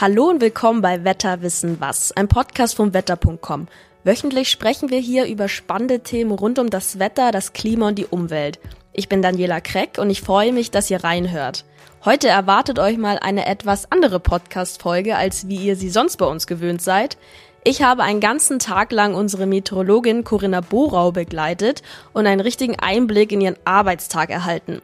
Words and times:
Hallo 0.00 0.30
und 0.30 0.40
willkommen 0.40 0.80
bei 0.80 1.04
Wetter 1.04 1.42
wissen 1.42 1.78
was, 1.78 2.10
ein 2.12 2.26
Podcast 2.26 2.74
vom 2.74 2.94
Wetter.com. 2.94 3.68
Wöchentlich 4.02 4.48
sprechen 4.48 4.88
wir 4.88 4.98
hier 4.98 5.26
über 5.26 5.46
spannende 5.46 6.00
Themen 6.00 6.30
rund 6.30 6.58
um 6.58 6.70
das 6.70 6.98
Wetter, 6.98 7.32
das 7.32 7.52
Klima 7.52 7.88
und 7.88 7.98
die 7.98 8.06
Umwelt. 8.06 8.60
Ich 8.94 9.10
bin 9.10 9.20
Daniela 9.20 9.60
Kreck 9.60 9.98
und 9.98 10.08
ich 10.08 10.22
freue 10.22 10.54
mich, 10.54 10.70
dass 10.70 10.90
ihr 10.90 11.04
reinhört. 11.04 11.66
Heute 12.02 12.28
erwartet 12.28 12.78
euch 12.78 12.96
mal 12.96 13.18
eine 13.18 13.44
etwas 13.44 13.92
andere 13.92 14.20
Podcast-Folge, 14.20 15.16
als 15.16 15.48
wie 15.48 15.56
ihr 15.56 15.76
sie 15.76 15.90
sonst 15.90 16.16
bei 16.16 16.24
uns 16.24 16.46
gewöhnt 16.46 16.80
seid. 16.80 17.18
Ich 17.62 17.82
habe 17.82 18.02
einen 18.02 18.20
ganzen 18.20 18.58
Tag 18.58 18.92
lang 18.92 19.14
unsere 19.14 19.44
Meteorologin 19.44 20.24
Corinna 20.24 20.62
Borau 20.62 21.12
begleitet 21.12 21.82
und 22.14 22.26
einen 22.26 22.40
richtigen 22.40 22.78
Einblick 22.78 23.32
in 23.32 23.42
ihren 23.42 23.58
Arbeitstag 23.66 24.30
erhalten. 24.30 24.80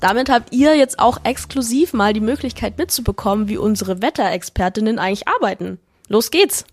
Damit 0.00 0.30
habt 0.30 0.52
ihr 0.52 0.76
jetzt 0.76 1.00
auch 1.00 1.18
exklusiv 1.24 1.92
mal 1.92 2.12
die 2.12 2.20
Möglichkeit 2.20 2.78
mitzubekommen, 2.78 3.48
wie 3.48 3.58
unsere 3.58 4.00
Wetterexpertinnen 4.00 4.98
eigentlich 4.98 5.26
arbeiten. 5.26 5.78
Los 6.06 6.30
geht's! 6.30 6.64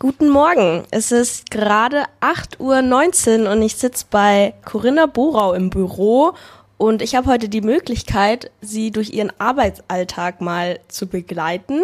Guten 0.00 0.28
Morgen. 0.28 0.84
Es 0.90 1.12
ist 1.12 1.50
gerade 1.50 2.04
8.19 2.20 3.44
Uhr 3.44 3.52
und 3.52 3.62
ich 3.62 3.76
sitze 3.76 4.04
bei 4.10 4.52
Corinna 4.64 5.06
Borau 5.06 5.54
im 5.54 5.70
Büro 5.70 6.34
und 6.76 7.00
ich 7.00 7.14
habe 7.14 7.30
heute 7.30 7.48
die 7.48 7.62
Möglichkeit, 7.62 8.50
sie 8.60 8.90
durch 8.90 9.10
ihren 9.14 9.32
Arbeitsalltag 9.38 10.40
mal 10.40 10.80
zu 10.88 11.06
begleiten. 11.06 11.80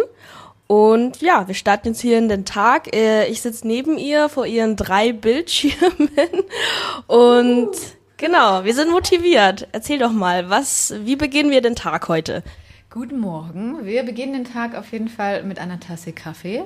Und 0.71 1.21
ja, 1.21 1.49
wir 1.49 1.57
starten 1.57 1.89
jetzt 1.89 2.01
hier 2.01 2.17
in 2.17 2.29
den 2.29 2.45
Tag. 2.45 2.95
Äh, 2.95 3.27
ich 3.27 3.41
sitze 3.41 3.67
neben 3.67 3.99
ihr 3.99 4.29
vor 4.29 4.47
ihren 4.47 4.77
drei 4.77 5.13
Bildschirmen. 5.13 6.09
Und 7.09 7.73
genau, 8.17 8.63
wir 8.63 8.73
sind 8.73 8.93
motiviert. 8.93 9.67
Erzähl 9.73 9.99
doch 9.99 10.13
mal, 10.13 10.49
was, 10.49 10.95
wie 11.01 11.17
beginnen 11.17 11.51
wir 11.51 11.61
den 11.61 11.75
Tag 11.75 12.07
heute? 12.07 12.45
Guten 12.89 13.19
Morgen. 13.19 13.85
Wir 13.85 14.05
beginnen 14.05 14.33
den 14.33 14.45
Tag 14.45 14.77
auf 14.77 14.93
jeden 14.93 15.09
Fall 15.09 15.43
mit 15.43 15.59
einer 15.59 15.81
Tasse 15.81 16.13
Kaffee. 16.13 16.63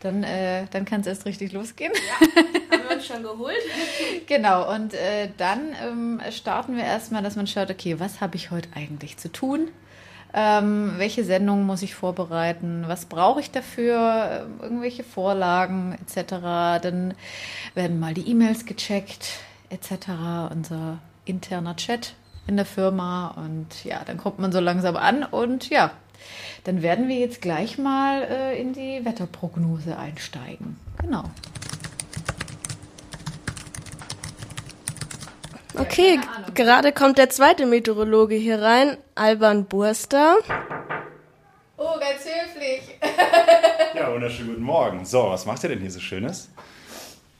Dann, 0.00 0.24
äh, 0.24 0.64
dann 0.72 0.84
kann 0.84 1.02
es 1.02 1.06
erst 1.06 1.24
richtig 1.24 1.52
losgehen. 1.52 1.92
Ja, 1.92 2.26
uns 2.80 2.83
schon 3.04 3.22
geholt. 3.22 3.62
genau, 4.26 4.72
und 4.72 4.94
äh, 4.94 5.28
dann 5.36 5.74
ähm, 5.82 6.20
starten 6.30 6.76
wir 6.76 6.84
erstmal, 6.84 7.22
dass 7.22 7.36
man 7.36 7.46
schaut, 7.46 7.70
okay, 7.70 8.00
was 8.00 8.20
habe 8.20 8.36
ich 8.36 8.50
heute 8.50 8.68
eigentlich 8.74 9.16
zu 9.16 9.30
tun? 9.30 9.68
Ähm, 10.36 10.94
welche 10.96 11.22
Sendungen 11.22 11.64
muss 11.64 11.82
ich 11.82 11.94
vorbereiten? 11.94 12.84
Was 12.88 13.06
brauche 13.06 13.38
ich 13.38 13.52
dafür? 13.52 14.46
Ähm, 14.46 14.60
irgendwelche 14.60 15.04
Vorlagen 15.04 15.96
etc. 16.02 16.82
Dann 16.82 17.14
werden 17.74 18.00
mal 18.00 18.14
die 18.14 18.28
E-Mails 18.28 18.66
gecheckt 18.66 19.38
etc. 19.70 20.50
Unser 20.50 20.98
interner 21.24 21.76
Chat 21.76 22.14
in 22.46 22.56
der 22.56 22.66
Firma 22.66 23.28
und 23.36 23.84
ja, 23.84 24.02
dann 24.04 24.18
kommt 24.18 24.38
man 24.38 24.52
so 24.52 24.60
langsam 24.60 24.96
an 24.96 25.24
und 25.24 25.70
ja, 25.70 25.92
dann 26.64 26.82
werden 26.82 27.08
wir 27.08 27.16
jetzt 27.16 27.40
gleich 27.40 27.78
mal 27.78 28.22
äh, 28.22 28.60
in 28.60 28.72
die 28.72 29.04
Wetterprognose 29.04 29.96
einsteigen. 29.96 30.76
Genau. 31.00 31.24
Okay, 35.76 36.20
gerade 36.54 36.92
kommt 36.92 37.18
der 37.18 37.30
zweite 37.30 37.66
Meteorologe 37.66 38.36
hier 38.36 38.62
rein, 38.62 38.96
Alban 39.16 39.64
Burster. 39.64 40.36
Oh, 41.76 41.98
ganz 41.98 42.22
höflich. 42.24 42.96
ja, 43.94 44.12
wunderschönen 44.12 44.50
guten 44.50 44.62
Morgen. 44.62 45.04
So, 45.04 45.30
was 45.30 45.46
macht 45.46 45.64
ihr 45.64 45.70
denn 45.70 45.80
hier 45.80 45.90
so 45.90 45.98
Schönes? 45.98 46.48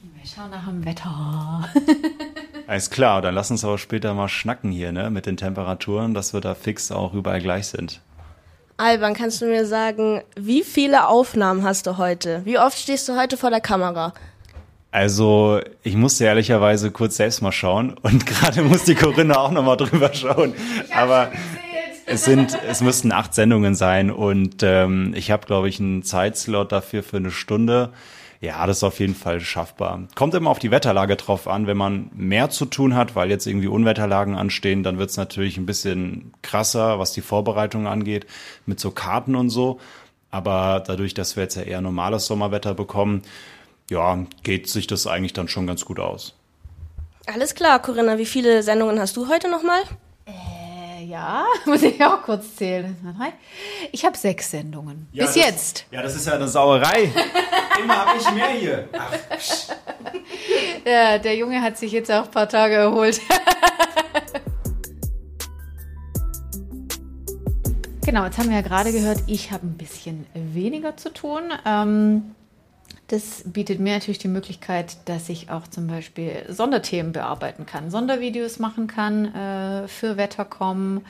Wir 0.01 0.29
schauen 0.29 0.51
nach 0.51 0.67
dem 0.67 0.85
Wetter. 0.85 1.69
Alles 2.67 2.91
klar, 2.91 3.23
dann 3.23 3.35
lass 3.35 3.53
uns 3.53 3.65
aber 3.65 3.79
später 3.79 4.15
mal 4.15 4.29
schnacken 4.29 4.73
hier, 4.73 4.91
ne, 4.91 5.11
mit 5.11 5.27
den 5.27 5.37
Temperaturen, 5.37 6.13
dass 6.13 6.33
wir 6.33 6.41
da 6.41 6.55
fix 6.55 6.91
auch 6.91 7.15
überall 7.15 7.41
gleich 7.41 7.69
sind. 7.69 8.01
Alban, 8.77 9.15
kannst 9.15 9.41
du 9.41 9.47
mir 9.47 9.67
sagen, 9.67 10.23
wie 10.35 10.65
viele 10.65 11.07
Aufnahmen 11.07 11.63
hast 11.63 11.87
du 11.87 11.99
heute? 11.99 12.41
Wie 12.45 12.59
oft 12.59 12.77
stehst 12.77 13.09
du 13.09 13.17
heute 13.17 13.37
vor 13.37 13.51
der 13.51 13.61
Kamera? 13.61 14.13
Also, 14.95 15.61
ich 15.83 15.97
musste 15.97 16.23
ehrlicherweise 16.23 16.93
kurz 16.93 17.17
selbst 17.17 17.43
mal 17.43 17.51
schauen 17.51 17.97
und 18.03 18.27
gerade 18.27 18.63
muss 18.63 18.85
die 18.85 18.95
Corinna 18.95 19.39
auch 19.39 19.51
nochmal 19.51 19.77
drüber 19.77 20.15
schauen. 20.15 20.55
Aber 20.95 21.33
es 22.07 22.25
sind, 22.25 22.57
es 22.69 22.81
müssten 22.81 23.11
acht 23.11 23.35
Sendungen 23.35 23.75
sein 23.75 24.13
und 24.13 24.63
ähm, 24.63 25.13
ich 25.17 25.33
habe, 25.33 25.47
glaube 25.47 25.69
ich, 25.69 25.81
einen 25.81 26.05
Zeitslot 26.05 26.71
dafür 26.71 27.03
für 27.03 27.17
eine 27.17 27.33
Stunde. 27.33 27.91
Ja, 28.41 28.65
das 28.69 28.77
ist 28.77 28.85
auf 28.85 29.01
jeden 29.01 29.17
Fall 29.17 29.41
schaffbar. 29.41 30.01
Kommt 30.15 30.35
immer 30.35 30.51
auf 30.51 30.61
die 30.61 30.71
Wetterlage 30.71 31.17
drauf 31.17 31.49
an. 31.49 31.67
Wenn 31.67 31.77
man 31.77 32.09
mehr 32.15 32.51
zu 32.51 32.65
tun 32.65 32.95
hat, 32.95 33.17
weil 33.17 33.31
jetzt 33.31 33.49
irgendwie 33.49 33.67
Unwetterlagen 33.67 34.37
anstehen, 34.37 34.85
dann 34.85 34.99
wird 34.99 35.11
es 35.11 35.17
natürlich 35.17 35.57
ein 35.57 35.67
bisschen 35.67 36.35
krasser, 36.43 37.01
was 37.01 37.13
die 37.13 37.21
Vorbereitung 37.21 37.89
angeht, 37.89 38.27
mit 38.65 38.79
so 38.79 38.93
Karten 38.93 39.35
und 39.35 39.51
so. 39.51 39.81
Aber 40.31 40.85
dadurch, 40.87 41.15
dass 41.15 41.35
wir 41.35 41.43
jetzt 41.43 41.57
ja 41.57 41.63
eher 41.63 41.81
normales 41.81 42.27
Sommerwetter 42.27 42.75
bekommen, 42.75 43.23
ja, 43.91 44.27
geht 44.43 44.69
sich 44.69 44.87
das 44.87 45.07
eigentlich 45.07 45.33
dann 45.33 45.49
schon 45.49 45.67
ganz 45.67 45.85
gut 45.85 46.01
aus. 46.01 46.35
Alles 47.27 47.55
klar, 47.55 47.81
Corinna. 47.81 48.19
Wie 48.19 48.27
viele 48.27 48.63
Sendungen 48.63 49.01
hast 49.01 49.17
du 49.17 49.29
heute 49.29 49.51
nochmal? 49.51 49.81
Äh, 50.27 51.05
ja, 51.05 51.47
muss 51.67 51.83
ich 51.83 52.03
auch 52.05 52.23
kurz 52.23 52.57
zählen. 52.57 52.97
Ich 53.93 54.05
habe 54.05 54.17
sechs 54.17 54.51
Sendungen. 54.51 55.09
Ja, 55.13 55.25
Bis 55.25 55.35
das, 55.35 55.45
jetzt. 55.45 55.87
Ja, 55.91 56.03
das 56.03 56.15
ist 56.15 56.27
ja 56.27 56.35
eine 56.35 56.49
Sauerei. 56.49 57.11
Immer 57.83 57.97
habe 57.97 58.19
ich 58.19 58.31
mehr 58.33 58.49
hier. 58.49 58.89
Ach, 58.93 59.13
ja, 60.87 61.19
der 61.19 61.37
Junge 61.37 61.61
hat 61.61 61.79
sich 61.79 61.93
jetzt 61.93 62.11
auch 62.11 62.25
ein 62.25 62.31
paar 62.31 62.49
Tage 62.49 62.75
erholt. 62.75 63.21
genau, 68.05 68.25
jetzt 68.27 68.39
haben 68.39 68.49
wir 68.49 68.57
ja 68.57 68.63
gerade 68.63 68.93
gehört, 68.93 69.19
ich 69.27 69.51
habe 69.51 69.67
ein 69.67 69.77
bisschen 69.77 70.27
weniger 70.35 70.97
zu 70.97 71.13
tun. 71.13 71.53
Ähm, 71.67 72.35
das 73.09 73.43
bietet 73.45 73.81
mir 73.81 73.95
natürlich 73.95 74.19
die 74.19 74.29
Möglichkeit, 74.29 74.97
dass 75.07 75.29
ich 75.29 75.51
auch 75.51 75.67
zum 75.67 75.87
Beispiel 75.87 76.47
Sonderthemen 76.49 77.13
bearbeiten 77.13 77.67
kann, 77.67 77.91
Sondervideos 77.91 78.59
machen 78.59 78.87
kann 78.87 79.35
äh, 79.35 79.89
für 79.89 80.17
Wettercom. 80.17 81.03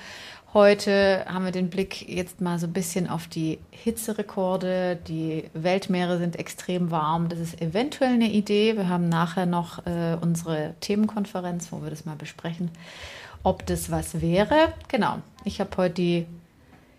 Heute 0.53 1.25
haben 1.27 1.45
wir 1.45 1.51
den 1.51 1.69
Blick 1.69 2.09
jetzt 2.09 2.41
mal 2.41 2.61
so 2.61 2.69
ein 2.69 2.73
bisschen 2.73 3.09
auf 3.09 3.27
die 3.27 3.59
Hitzerekorde. 3.71 4.97
Die 5.09 5.45
Weltmeere 5.53 6.19
sind 6.19 6.37
extrem 6.37 6.93
warm. 6.93 7.29
Das 7.29 7.41
ist 7.41 7.61
eventuell 7.61 8.15
eine 8.15 8.31
Idee. 8.31 8.77
Wir 8.77 8.89
haben 8.89 9.09
nachher 9.09 9.47
noch 9.47 9.85
äh, 9.85 10.17
unsere 10.21 10.75
Themenkonferenz, 10.81 11.73
wo 11.73 11.83
wir 11.83 11.91
das 11.91 12.05
mal 12.05 12.15
besprechen, 12.15 12.71
ob 13.43 13.67
das 13.67 13.91
was 13.91 14.21
wäre. 14.21 14.73
Genau. 14.87 15.19
Ich 15.45 15.61
habe 15.61 15.77
heute 15.77 15.95
die 15.95 16.27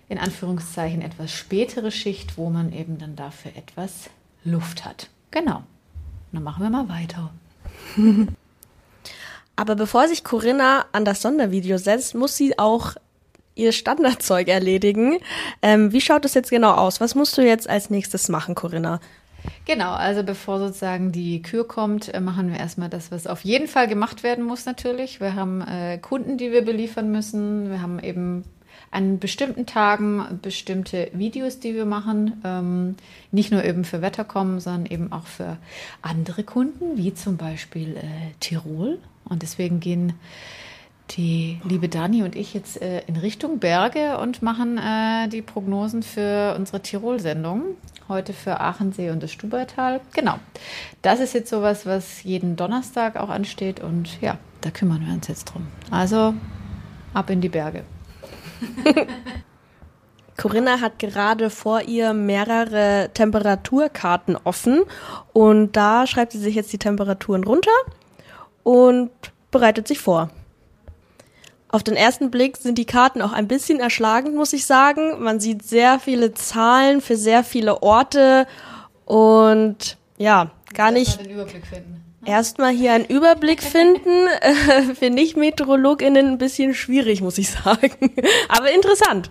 in 0.09 0.19
Anführungszeichen 0.19 1.01
etwas 1.01 1.31
spätere 1.31 1.91
Schicht, 1.91 2.37
wo 2.37 2.49
man 2.49 2.73
eben 2.73 2.97
dann 2.97 3.15
dafür 3.15 3.51
etwas 3.55 4.09
Luft 4.45 4.85
hat. 4.85 5.09
Genau. 5.31 5.63
Dann 6.31 6.43
machen 6.43 6.63
wir 6.63 6.69
mal 6.69 6.87
weiter. 6.87 7.31
Aber 9.57 9.75
bevor 9.75 10.07
sich 10.07 10.23
Corinna 10.23 10.85
an 10.91 11.05
das 11.05 11.21
Sondervideo 11.21 11.77
setzt, 11.77 12.15
muss 12.15 12.37
sie 12.37 12.57
auch 12.59 12.95
ihr 13.55 13.71
Standardzeug 13.71 14.47
erledigen. 14.47 15.17
Ähm, 15.61 15.91
wie 15.91 16.01
schaut 16.01 16.25
es 16.25 16.33
jetzt 16.33 16.49
genau 16.49 16.73
aus? 16.73 16.99
Was 16.99 17.15
musst 17.15 17.37
du 17.37 17.41
jetzt 17.41 17.69
als 17.69 17.89
nächstes 17.89 18.27
machen, 18.27 18.53
Corinna? 18.53 18.99
Genau, 19.65 19.93
also 19.93 20.23
bevor 20.23 20.59
sozusagen 20.59 21.11
die 21.11 21.41
Kür 21.41 21.67
kommt, 21.67 22.13
äh, 22.13 22.19
machen 22.19 22.51
wir 22.51 22.59
erstmal 22.59 22.89
das, 22.89 23.11
was 23.11 23.27
auf 23.27 23.41
jeden 23.41 23.67
Fall 23.67 23.87
gemacht 23.87 24.23
werden 24.23 24.43
muss 24.43 24.65
natürlich. 24.65 25.21
Wir 25.21 25.35
haben 25.35 25.61
äh, 25.61 25.97
Kunden, 25.99 26.37
die 26.37 26.51
wir 26.51 26.63
beliefern 26.63 27.11
müssen. 27.11 27.69
Wir 27.69 27.81
haben 27.81 27.99
eben 27.99 28.43
an 28.95 29.19
bestimmten 29.19 29.65
Tagen 29.65 30.39
bestimmte 30.41 31.09
Videos, 31.13 31.59
die 31.59 31.75
wir 31.75 31.85
machen. 31.85 32.41
Ähm, 32.45 32.95
nicht 33.31 33.51
nur 33.51 33.63
eben 33.65 33.83
für 33.83 34.01
Wettercom, 34.01 34.61
sondern 34.61 34.85
eben 34.85 35.11
auch 35.11 35.25
für 35.25 35.57
andere 36.01 36.43
Kunden, 36.43 36.97
wie 36.97 37.13
zum 37.13 37.35
Beispiel 37.35 37.97
äh, 37.97 38.01
Tirol. 38.39 38.99
Und 39.25 39.41
deswegen 39.41 39.81
gehen 39.81 40.13
die 41.11 41.59
liebe 41.65 41.89
Dani 41.89 42.23
und 42.23 42.35
ich 42.35 42.53
jetzt 42.53 42.81
äh, 42.81 43.01
in 43.05 43.17
Richtung 43.17 43.59
Berge 43.59 44.17
und 44.17 44.41
machen 44.41 44.77
äh, 44.77 45.27
die 45.27 45.41
Prognosen 45.41 46.01
für 46.01 46.55
unsere 46.57 46.81
Tirol-Sendung. 46.81 47.63
Heute 48.07 48.31
für 48.31 48.61
Aachensee 48.61 49.09
und 49.09 49.21
das 49.21 49.31
Stubaital. 49.31 49.99
Genau. 50.13 50.39
Das 51.01 51.19
ist 51.19 51.33
jetzt 51.33 51.49
sowas, 51.49 51.85
was 51.85 52.23
jeden 52.23 52.55
Donnerstag 52.55 53.17
auch 53.17 53.29
ansteht. 53.29 53.81
Und 53.81 54.21
ja, 54.21 54.37
da 54.61 54.71
kümmern 54.71 55.05
wir 55.05 55.13
uns 55.13 55.27
jetzt 55.27 55.45
drum. 55.45 55.67
Also 55.91 56.33
ab 57.13 57.29
in 57.29 57.41
die 57.41 57.49
Berge. 57.49 57.83
Corinna 60.37 60.81
hat 60.81 60.99
gerade 60.99 61.49
vor 61.49 61.81
ihr 61.81 62.13
mehrere 62.13 63.09
Temperaturkarten 63.13 64.37
offen 64.43 64.83
und 65.33 65.77
da 65.77 66.07
schreibt 66.07 66.33
sie 66.33 66.39
sich 66.39 66.55
jetzt 66.55 66.73
die 66.73 66.77
Temperaturen 66.77 67.43
runter 67.43 67.71
und 68.63 69.11
bereitet 69.51 69.87
sich 69.87 69.99
vor. 69.99 70.29
Auf 71.69 71.83
den 71.83 71.95
ersten 71.95 72.31
Blick 72.31 72.57
sind 72.57 72.77
die 72.77 72.85
Karten 72.85 73.21
auch 73.21 73.31
ein 73.31 73.47
bisschen 73.47 73.79
erschlagend, 73.79 74.35
muss 74.35 74.53
ich 74.53 74.65
sagen. 74.65 75.21
Man 75.21 75.39
sieht 75.39 75.63
sehr 75.63 75.99
viele 75.99 76.33
Zahlen 76.33 77.01
für 77.01 77.17
sehr 77.17 77.43
viele 77.43 77.81
Orte 77.81 78.47
und 79.05 79.97
ja, 80.17 80.51
gar 80.73 80.91
nicht. 80.91 81.19
Den 81.19 81.31
Überblick 81.31 81.65
finden. 81.65 82.04
Erstmal 82.25 82.73
hier 82.73 82.93
einen 82.93 83.05
Überblick 83.05 83.61
finden, 83.61 84.27
äh, 84.41 84.95
für 84.95 85.11
Nicht-MeteorologInnen 85.11 86.25
ein 86.25 86.37
bisschen 86.39 86.73
schwierig, 86.73 87.21
muss 87.21 87.37
ich 87.37 87.51
sagen. 87.51 87.91
Aber 88.49 88.71
interessant. 88.71 89.29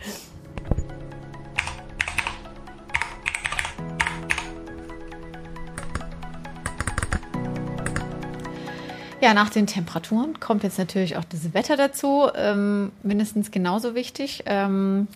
Ja, 9.21 9.35
nach 9.35 9.51
den 9.51 9.67
Temperaturen 9.67 10.39
kommt 10.39 10.63
jetzt 10.63 10.79
natürlich 10.79 11.17
auch 11.17 11.25
das 11.25 11.53
Wetter 11.55 11.77
dazu, 11.77 12.29
ähm, 12.37 12.93
mindestens 13.03 13.51
genauso 13.51 13.95
wichtig. 13.97 14.45
Ähm, 14.47 15.09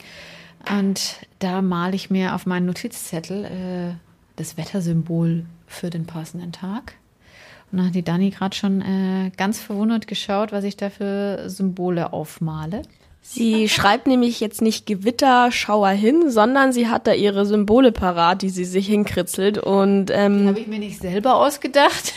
und 0.69 1.17
da 1.39 1.63
male 1.63 1.95
ich 1.95 2.11
mir 2.11 2.35
auf 2.35 2.47
meinen 2.47 2.67
Notizzettel 2.67 3.45
äh, 3.45 3.95
das 4.37 4.57
Wettersymbol 4.57 5.45
für 5.67 5.91
den 5.91 6.07
passenden 6.07 6.53
Tag. 6.53 6.95
Und 7.71 7.79
da 7.79 7.85
hat 7.85 7.95
die 7.95 8.03
Dani 8.03 8.31
gerade 8.31 8.57
schon 8.57 8.81
äh, 8.81 9.31
ganz 9.37 9.61
verwundert 9.61 10.07
geschaut, 10.07 10.53
was 10.53 10.65
ich 10.65 10.77
da 10.77 10.91
für 10.91 11.49
Symbole 11.49 12.13
aufmale. 12.13 12.83
Sie 13.31 13.69
schreibt 13.69 14.07
nämlich 14.07 14.41
jetzt 14.41 14.63
nicht 14.63 14.87
Gewitter, 14.87 15.53
Schauer 15.53 15.91
hin, 15.91 16.31
sondern 16.31 16.73
sie 16.73 16.89
hat 16.89 17.07
da 17.07 17.13
ihre 17.13 17.45
Symbole 17.45 17.93
parat, 17.93 18.41
die 18.41 18.49
sie 18.49 18.65
sich 18.65 18.87
hinkritzelt. 18.87 19.59
Und 19.59 20.11
ähm, 20.11 20.39
die 20.39 20.49
habe 20.49 20.61
ich 20.61 20.67
mir 20.67 20.79
nicht 20.79 20.99
selber 20.99 21.37
ausgedacht. 21.37 22.15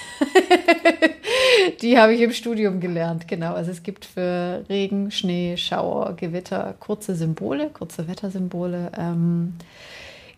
die 1.81 1.99
habe 1.99 2.13
ich 2.13 2.21
im 2.21 2.31
Studium 2.31 2.79
gelernt, 2.79 3.27
genau. 3.27 3.53
Also 3.55 3.71
es 3.71 3.83
gibt 3.83 4.05
für 4.05 4.63
Regen, 4.69 5.11
Schnee, 5.11 5.57
Schauer, 5.57 6.15
Gewitter 6.15 6.75
kurze 6.79 7.13
Symbole, 7.13 7.69
kurze 7.73 8.07
Wettersymbole. 8.07 8.93
Ähm, 8.97 9.55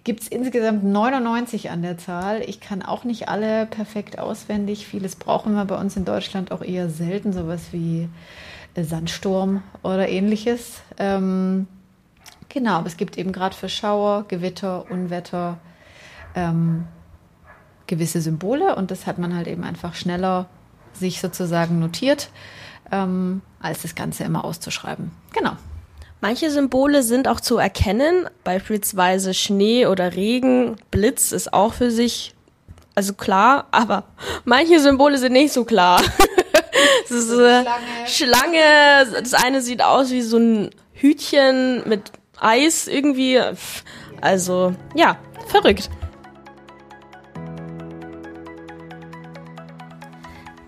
gibt 0.04 0.22
es 0.24 0.28
insgesamt 0.28 0.84
99 0.84 1.70
an 1.70 1.82
der 1.82 1.98
Zahl. 1.98 2.42
Ich 2.46 2.60
kann 2.60 2.82
auch 2.82 3.04
nicht 3.04 3.30
alle 3.30 3.66
perfekt 3.66 4.20
auswendig. 4.20 4.86
Vieles 4.86 5.16
brauchen 5.16 5.54
wir 5.54 5.66
bei 5.66 5.80
uns 5.80 5.96
in 5.96 6.06
Deutschland 6.06 6.52
auch 6.52 6.62
eher 6.62 6.90
selten, 6.90 7.32
sowas 7.32 7.68
wie 7.72 8.10
Sandsturm 8.76 9.64
oder 9.82 10.10
ähnliches. 10.10 10.82
Ähm, 10.98 11.68
genau, 12.50 12.78
aber 12.78 12.88
es 12.88 12.98
gibt 12.98 13.18
eben 13.18 13.32
gerade 13.32 13.56
für 13.56 13.70
Schauer, 13.70 14.26
Gewitter, 14.28 14.90
Unwetter 14.90 15.58
ähm, 16.36 16.86
gewisse 17.88 18.22
Symbole 18.22 18.76
und 18.76 18.92
das 18.92 19.06
hat 19.06 19.18
man 19.18 19.36
halt 19.36 19.48
eben 19.48 19.64
einfach 19.64 19.96
schneller 19.96 20.48
sich 20.94 21.20
sozusagen 21.22 21.80
notiert, 21.80 22.30
ähm, 22.92 23.42
als 23.62 23.82
das 23.82 23.96
Ganze 23.96 24.24
immer 24.24 24.44
auszuschreiben. 24.44 25.12
Genau. 25.34 25.54
Manche 26.24 26.50
Symbole 26.50 27.04
sind 27.04 27.28
auch 27.28 27.42
zu 27.42 27.58
erkennen, 27.58 28.30
beispielsweise 28.46 29.34
Schnee 29.34 29.88
oder 29.88 30.16
Regen, 30.16 30.78
Blitz 30.90 31.34
ist 31.34 31.52
auch 31.52 31.74
für 31.74 31.92
sich 31.92 32.34
also 32.96 33.14
klar, 33.14 33.68
aber 33.72 34.06
manche 34.46 34.80
Symbole 34.80 35.18
sind 35.18 35.34
nicht 35.34 35.52
so 35.52 35.66
klar. 35.66 36.02
das 37.10 37.12
ist 37.12 37.30
eine 37.30 37.66
Schlange. 38.08 38.08
Schlange. 38.08 39.22
Das 39.22 39.34
eine 39.34 39.60
sieht 39.60 39.84
aus 39.84 40.12
wie 40.12 40.22
so 40.22 40.38
ein 40.38 40.70
Hütchen 40.94 41.84
mit 41.90 42.14
Eis 42.40 42.88
irgendwie. 42.88 43.42
Also, 44.22 44.74
ja, 44.96 45.18
verrückt. 45.50 45.90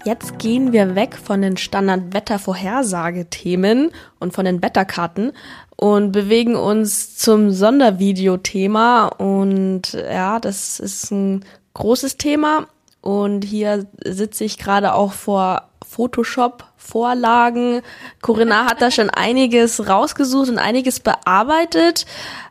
Jetzt 0.05 0.37
gehen 0.37 0.71
wir 0.71 0.93
weg 0.93 1.17
von 1.17 1.41
den 1.41 1.57
Standard-Wettervorhersagethemen 1.57 3.89
und 4.19 4.33
von 4.33 4.45
den 4.45 4.61
Wetterkarten 4.61 5.31
und 5.75 6.11
bewegen 6.11 6.55
uns 6.55 7.17
zum 7.17 7.49
Sondervideothema. 7.49 9.07
Und 9.07 9.93
ja, 9.93 10.39
das 10.39 10.79
ist 10.79 11.09
ein 11.09 11.43
großes 11.73 12.17
Thema. 12.17 12.67
Und 13.01 13.45
hier 13.45 13.87
sitze 14.03 14.43
ich 14.43 14.59
gerade 14.59 14.93
auch 14.93 15.11
vor 15.11 15.69
Photoshop-Vorlagen. 15.83 17.81
Corinna 18.21 18.65
hat 18.65 18.83
da 18.83 18.91
schon 18.91 19.09
einiges 19.09 19.89
rausgesucht 19.89 20.49
und 20.49 20.59
einiges 20.59 20.99
bearbeitet. 20.99 22.05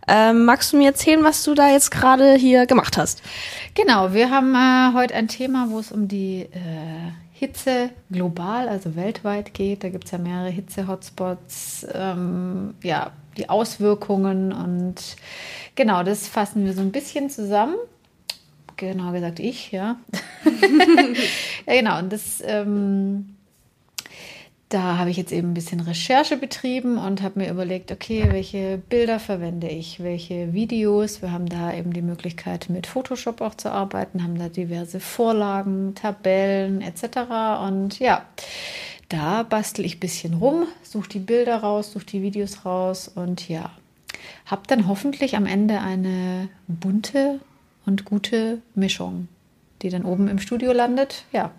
Ähm, 0.08 0.44
magst 0.44 0.72
du 0.72 0.76
mir 0.76 0.88
erzählen, 0.88 1.22
was 1.22 1.44
du 1.44 1.54
da 1.54 1.70
jetzt 1.70 1.92
gerade 1.92 2.34
hier 2.34 2.66
gemacht 2.66 2.98
hast? 2.98 3.22
Genau, 3.74 4.12
wir 4.12 4.30
haben 4.30 4.56
äh, 4.56 4.92
heute 4.94 5.14
ein 5.14 5.28
Thema, 5.28 5.68
wo 5.70 5.78
es 5.78 5.92
um 5.92 6.08
die 6.08 6.48
äh, 6.52 7.12
Hitze 7.44 7.91
global, 8.11 8.69
also 8.69 8.96
weltweit 8.96 9.52
geht. 9.52 9.85
Da 9.85 9.91
gibt 9.91 10.06
es 10.06 10.12
ja 10.12 10.19
mehrere 10.19 10.49
Hitze-Hotspots, 10.49 11.87
ähm, 11.93 12.75
ja, 12.82 13.12
die 13.37 13.50
Auswirkungen 13.50 14.52
und 14.52 15.17
genau, 15.75 16.02
das 16.02 16.26
fassen 16.26 16.64
wir 16.64 16.73
so 16.73 16.81
ein 16.81 16.93
bisschen 16.93 17.29
zusammen. 17.29 17.76
Genau 18.76 19.12
gesagt, 19.12 19.41
ich, 19.41 19.73
ja. 19.73 19.96
ja, 21.67 21.75
genau, 21.75 21.99
und 21.99 22.12
das 22.12 22.43
ähm, 22.44 23.33
da 24.69 24.99
habe 24.99 25.11
ich 25.11 25.16
jetzt 25.16 25.32
eben 25.32 25.50
ein 25.50 25.55
bisschen 25.55 25.81
Recherche 25.81 26.37
betrieben 26.37 26.99
und 26.99 27.22
habe 27.22 27.40
mir 27.40 27.50
überlegt, 27.50 27.93
okay, 27.93 28.26
welche 28.31 28.78
Bilder 28.78 29.20
verwende 29.20 29.69
ich, 29.69 30.02
welche 30.02 30.52
Videos. 30.52 31.22
Wir 31.22 31.32
haben 31.32 31.49
da 31.49 31.72
eben 31.72 31.93
die 31.93 32.02
Möglichkeit, 32.02 32.70
mit 32.70 32.87
Photoshop 32.87 33.40
auch 33.40 33.55
zu 33.55 33.70
arbeiten, 33.70 34.22
haben 34.22 34.38
da 34.38 34.49
diverse 34.49 35.00
Vorlagen, 35.00 35.94
Tabellen 35.94 36.81
etc. 36.81 37.62
Und 37.66 37.99
ja, 37.99 38.25
da 39.08 39.43
bastel 39.43 39.84
ich 39.84 39.96
ein 39.96 40.00
bisschen 40.00 40.34
rum, 40.34 40.66
suche 40.82 41.08
die 41.08 41.19
Bilder 41.20 41.58
raus, 41.58 41.93
suche 41.93 42.06
die 42.06 42.22
Videos 42.22 42.64
raus 42.64 43.08
und 43.14 43.49
ja, 43.49 43.70
habe 44.46 44.62
dann 44.66 44.88
hoffentlich 44.88 45.37
am 45.37 45.46
Ende 45.46 45.81
eine 45.81 46.49
bunte 46.66 47.40
und 47.87 48.05
gute 48.05 48.62
Mischung, 48.75 49.28
die 49.82 49.90
dann 49.90 50.05
oben 50.05 50.26
im 50.28 50.38
Studio 50.38 50.72
landet. 50.72 51.25
Ja, 51.32 51.50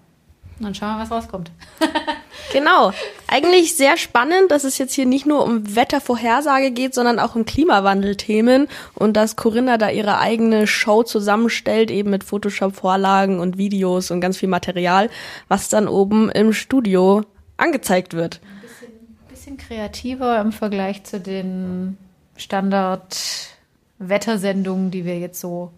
dann 0.60 0.74
schauen 0.74 0.98
wir, 0.98 1.02
was 1.04 1.12
rauskommt. 1.12 1.52
Genau. 2.54 2.94
Eigentlich 3.28 3.76
sehr 3.76 3.98
spannend, 3.98 4.52
dass 4.52 4.64
es 4.64 4.78
jetzt 4.78 4.94
hier 4.94 5.06
nicht 5.06 5.26
nur 5.26 5.44
um 5.44 5.76
Wettervorhersage 5.76 6.72
geht, 6.72 6.94
sondern 6.94 7.20
auch 7.20 7.36
um 7.36 7.44
Klimawandelthemen 7.46 8.70
und 8.94 9.18
dass 9.18 9.36
Corinna 9.36 9.78
da 9.78 9.90
ihre 9.90 10.20
eigene 10.20 10.68
Show 10.68 11.04
zusammenstellt, 11.04 11.92
eben 11.92 12.12
mit 12.12 12.24
Photoshop-Vorlagen 12.24 13.40
und 13.40 13.58
Videos 13.58 14.12
und 14.12 14.22
ganz 14.22 14.38
viel 14.38 14.50
Material, 14.50 15.10
was 15.48 15.70
dann 15.70 15.88
oben 15.88 16.30
im 16.30 16.54
Studio 16.54 17.24
angezeigt 17.58 18.14
wird. 18.14 18.42
Ein 18.44 18.62
bisschen, 18.62 18.92
bisschen 19.30 19.58
kreativer 19.58 20.40
im 20.40 20.52
Vergleich 20.52 21.04
zu 21.04 21.20
den 21.20 21.98
Standard-Wettersendungen, 22.38 24.92
die 24.92 25.06
wir 25.06 25.18
jetzt 25.20 25.40
so 25.40 25.72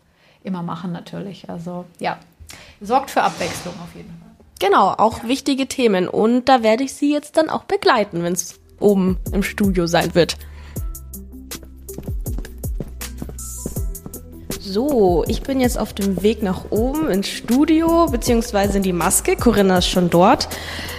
immer 0.43 0.63
machen, 0.63 0.91
natürlich. 0.91 1.49
Also 1.49 1.85
ja, 1.99 2.17
sorgt 2.81 3.11
für 3.11 3.23
Abwechslung 3.23 3.75
auf 3.81 3.95
jeden 3.95 4.09
Fall. 4.19 4.26
Genau, 4.59 4.89
auch 4.97 5.23
wichtige 5.23 5.67
Themen. 5.67 6.07
Und 6.07 6.45
da 6.49 6.63
werde 6.63 6.83
ich 6.83 6.93
Sie 6.93 7.11
jetzt 7.11 7.37
dann 7.37 7.49
auch 7.49 7.63
begleiten, 7.65 8.23
wenn 8.23 8.33
es 8.33 8.59
oben 8.79 9.17
im 9.31 9.43
Studio 9.43 9.87
sein 9.87 10.15
wird. 10.15 10.37
So, 14.59 15.23
ich 15.27 15.43
bin 15.43 15.61
jetzt 15.61 15.79
auf 15.79 15.93
dem 15.93 16.21
Weg 16.23 16.43
nach 16.43 16.71
oben 16.71 17.09
ins 17.09 17.29
Studio, 17.29 18.07
beziehungsweise 18.07 18.77
in 18.77 18.83
die 18.83 18.93
Maske. 18.93 19.37
Corinna 19.37 19.77
ist 19.77 19.87
schon 19.87 20.09
dort. 20.09 20.49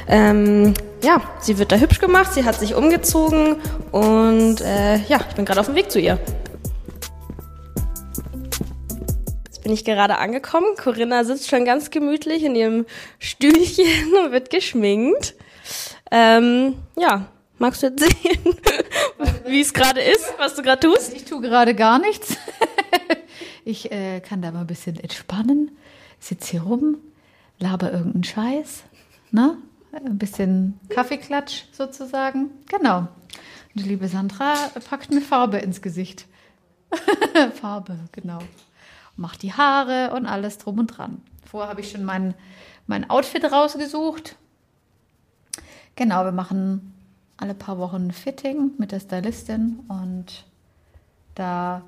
Ähm, 0.08 0.72
ja, 1.02 1.20
sie 1.38 1.58
wird 1.58 1.70
da 1.70 1.76
hübsch 1.76 2.00
gemacht, 2.00 2.32
sie 2.32 2.44
hat 2.44 2.58
sich 2.58 2.74
umgezogen 2.74 3.56
und 3.92 4.62
äh, 4.62 4.96
ja, 5.06 5.20
ich 5.28 5.36
bin 5.36 5.44
gerade 5.44 5.60
auf 5.60 5.66
dem 5.66 5.74
Weg 5.74 5.90
zu 5.90 6.00
ihr. 6.00 6.18
Bin 9.68 9.74
ich 9.74 9.84
gerade 9.84 10.16
angekommen. 10.16 10.76
Corinna 10.82 11.24
sitzt 11.24 11.50
schon 11.50 11.66
ganz 11.66 11.90
gemütlich 11.90 12.42
in 12.42 12.54
ihrem 12.54 12.86
Stühlchen 13.18 14.14
und 14.24 14.32
wird 14.32 14.48
geschminkt. 14.48 15.34
Ähm, 16.10 16.76
ja, 16.96 17.26
magst 17.58 17.82
du 17.82 17.88
erzählen, 17.88 18.56
wie 19.46 19.60
es 19.60 19.74
gerade 19.74 20.00
ist, 20.00 20.24
was 20.38 20.54
du 20.54 20.62
gerade 20.62 20.80
tust? 20.80 21.12
Ich 21.12 21.26
tue 21.26 21.42
gerade 21.42 21.74
gar 21.74 21.98
nichts. 21.98 22.34
ich 23.66 23.92
äh, 23.92 24.20
kann 24.20 24.40
da 24.40 24.52
mal 24.52 24.62
ein 24.62 24.66
bisschen 24.66 24.98
entspannen, 24.98 25.76
sitze 26.18 26.52
hier 26.52 26.62
rum, 26.62 26.96
laber 27.58 27.92
irgendeinen 27.92 28.24
Scheiß, 28.24 28.84
ne? 29.32 29.58
Ein 29.92 30.16
bisschen 30.16 30.80
Kaffeeklatsch 30.88 31.64
sozusagen. 31.72 32.52
Genau. 32.70 33.00
Und 33.00 33.08
die 33.74 33.82
liebe 33.82 34.08
Sandra 34.08 34.54
packt 34.88 35.10
mir 35.10 35.20
Farbe 35.20 35.58
ins 35.58 35.82
Gesicht. 35.82 36.24
Farbe, 37.60 37.98
genau 38.12 38.38
mache 39.18 39.38
die 39.38 39.52
Haare 39.52 40.14
und 40.14 40.26
alles 40.26 40.58
drum 40.58 40.78
und 40.78 40.86
dran. 40.86 41.20
Vorher 41.44 41.70
habe 41.70 41.80
ich 41.80 41.90
schon 41.90 42.04
mein, 42.04 42.34
mein 42.86 43.10
Outfit 43.10 43.44
rausgesucht. 43.44 44.36
Genau, 45.96 46.24
wir 46.24 46.32
machen 46.32 46.94
alle 47.36 47.54
paar 47.54 47.78
Wochen 47.78 48.08
ein 48.08 48.12
Fitting 48.12 48.72
mit 48.78 48.92
der 48.92 49.00
Stylistin 49.00 49.80
und 49.88 50.44
da, 51.34 51.82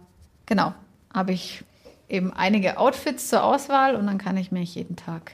genau, 0.46 0.75
habe 1.12 1.32
ich 1.32 1.64
eben 2.08 2.32
einige 2.32 2.78
Outfits 2.78 3.28
zur 3.28 3.44
Auswahl 3.44 3.96
und 3.96 4.06
dann 4.06 4.18
kann 4.18 4.37
ich 4.37 4.52
mich 4.52 4.75
jeden 4.75 4.96
Tag 4.96 5.32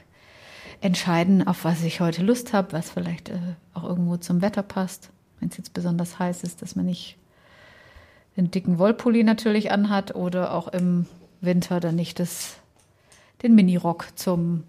entscheiden, 0.81 1.47
auf 1.47 1.65
was 1.65 1.83
ich 1.83 2.01
heute 2.01 2.23
Lust 2.23 2.53
habe, 2.53 2.73
was 2.73 2.91
vielleicht 2.91 3.29
äh, 3.29 3.39
auch 3.73 3.83
irgendwo 3.83 4.17
zum 4.17 4.41
Wetter 4.41 4.63
passt. 4.63 5.09
Wenn 5.39 5.49
es 5.49 5.57
jetzt 5.57 5.73
besonders 5.73 6.19
heiß 6.19 6.43
ist, 6.43 6.61
dass 6.61 6.75
man 6.75 6.85
nicht 6.85 7.17
den 8.35 8.51
dicken 8.51 8.77
Wollpulli 8.77 9.23
natürlich 9.23 9.71
anhat 9.71 10.15
oder 10.15 10.53
auch 10.53 10.67
im 10.67 11.07
Winter 11.41 11.79
dann 11.79 11.95
nicht 11.95 12.19
das, 12.19 12.55
den 13.43 13.55
Minirock 13.55 14.07
zum 14.15 14.63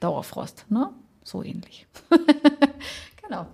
Dauerfrost. 0.00 0.66
Ne? 0.68 0.90
so 1.30 1.42
ähnlich. 1.42 1.86
genau. 3.22 3.46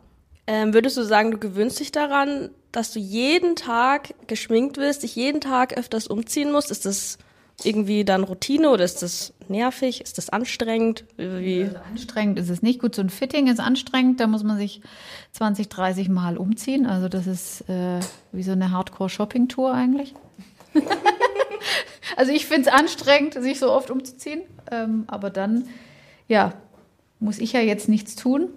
Ähm, 0.46 0.74
würdest 0.74 0.96
du 0.96 1.02
sagen, 1.02 1.30
du 1.30 1.38
gewöhnst 1.38 1.80
dich 1.80 1.92
daran, 1.92 2.50
dass 2.72 2.92
du 2.92 2.98
jeden 2.98 3.56
Tag 3.56 4.14
geschminkt 4.26 4.76
wirst, 4.76 5.02
dich 5.02 5.16
jeden 5.16 5.40
Tag 5.40 5.76
öfters 5.76 6.06
umziehen 6.06 6.52
musst? 6.52 6.70
Ist 6.70 6.86
das 6.86 7.18
irgendwie 7.64 8.04
dann 8.04 8.22
Routine 8.22 8.70
oder 8.70 8.84
ist 8.84 9.02
das 9.02 9.32
nervig? 9.48 10.02
Ist 10.02 10.18
das 10.18 10.28
anstrengend? 10.28 11.04
Wie? 11.16 11.64
Also 11.64 11.76
anstrengend 11.90 12.38
ist 12.38 12.50
es 12.50 12.62
nicht. 12.62 12.80
Gut, 12.80 12.94
so 12.94 13.02
ein 13.02 13.10
Fitting 13.10 13.48
ist 13.48 13.60
anstrengend. 13.60 14.20
Da 14.20 14.26
muss 14.26 14.44
man 14.44 14.56
sich 14.56 14.82
20, 15.32 15.68
30 15.68 16.08
Mal 16.08 16.36
umziehen. 16.36 16.86
Also 16.86 17.08
das 17.08 17.26
ist 17.26 17.68
äh, 17.68 18.00
wie 18.32 18.42
so 18.42 18.52
eine 18.52 18.70
Hardcore-Shopping-Tour 18.70 19.72
eigentlich. 19.72 20.14
also 22.16 22.32
ich 22.32 22.46
finde 22.46 22.68
es 22.68 22.74
anstrengend, 22.74 23.34
sich 23.34 23.58
so 23.58 23.72
oft 23.72 23.90
umzuziehen. 23.90 24.42
Ähm, 24.70 25.04
aber 25.06 25.30
dann, 25.30 25.68
ja, 26.28 26.52
muss 27.20 27.38
ich 27.38 27.52
ja 27.52 27.60
jetzt 27.60 27.88
nichts 27.88 28.16
tun. 28.16 28.48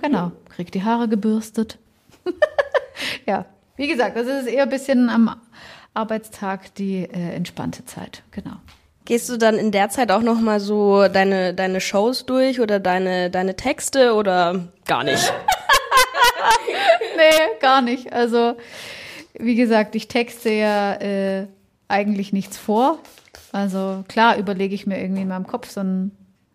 Genau, 0.00 0.32
krieg 0.48 0.70
die 0.70 0.84
Haare 0.84 1.08
gebürstet. 1.08 1.78
ja, 3.26 3.46
wie 3.76 3.88
gesagt, 3.88 4.16
das 4.16 4.26
ist 4.26 4.46
eher 4.46 4.64
ein 4.64 4.68
bisschen 4.68 5.10
am 5.10 5.40
Arbeitstag 5.94 6.74
die 6.76 7.02
äh, 7.02 7.34
entspannte 7.34 7.84
Zeit. 7.84 8.22
Genau. 8.30 8.56
Gehst 9.04 9.28
du 9.30 9.38
dann 9.38 9.56
in 9.56 9.72
der 9.72 9.88
Zeit 9.88 10.12
auch 10.12 10.20
noch 10.20 10.38
mal 10.38 10.60
so 10.60 11.08
deine 11.08 11.54
deine 11.54 11.80
Shows 11.80 12.26
durch 12.26 12.60
oder 12.60 12.78
deine 12.78 13.30
deine 13.30 13.56
Texte 13.56 14.14
oder 14.14 14.68
gar 14.86 15.02
nicht? 15.02 15.32
nee, 17.16 17.58
gar 17.60 17.80
nicht. 17.80 18.12
Also 18.12 18.54
wie 19.38 19.54
gesagt, 19.54 19.94
ich 19.94 20.08
texte 20.08 20.50
ja 20.50 20.94
äh, 20.94 21.46
eigentlich 21.88 22.32
nichts 22.32 22.56
vor. 22.58 22.98
Also 23.52 24.04
klar 24.08 24.36
überlege 24.36 24.74
ich 24.74 24.86
mir 24.86 25.00
irgendwie 25.00 25.22
in 25.22 25.28
meinem 25.28 25.46
Kopf 25.46 25.70
so, 25.70 25.80
ein, 25.80 26.12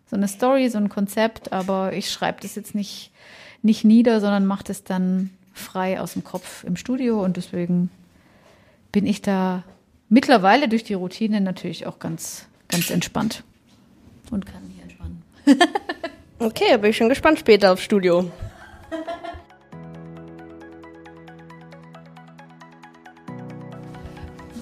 so 0.08 0.16
eine 0.16 0.28
Story, 0.28 0.68
so 0.68 0.78
ein 0.78 0.88
Konzept, 0.88 1.52
aber 1.52 1.92
ich 1.92 2.10
schreibe 2.10 2.40
das 2.40 2.54
jetzt 2.54 2.74
nicht, 2.74 3.10
nicht 3.62 3.84
nieder, 3.84 4.20
sondern 4.20 4.46
mache 4.46 4.64
das 4.64 4.84
dann 4.84 5.30
frei 5.52 6.00
aus 6.00 6.14
dem 6.14 6.24
Kopf 6.24 6.64
im 6.64 6.76
Studio 6.76 7.22
und 7.22 7.36
deswegen 7.36 7.90
bin 8.92 9.06
ich 9.06 9.22
da 9.22 9.64
mittlerweile 10.08 10.68
durch 10.68 10.84
die 10.84 10.94
Routine 10.94 11.40
natürlich 11.40 11.86
auch 11.86 11.98
ganz, 11.98 12.46
ganz 12.68 12.90
entspannt 12.90 13.42
und 14.30 14.46
kann 14.46 14.66
mich 14.68 14.80
entspannen. 14.82 15.22
okay, 16.38 16.66
da 16.70 16.76
bin 16.76 16.90
ich 16.90 16.96
schon 16.96 17.08
gespannt 17.08 17.38
später 17.38 17.72
aufs 17.72 17.82
Studio. 17.82 18.30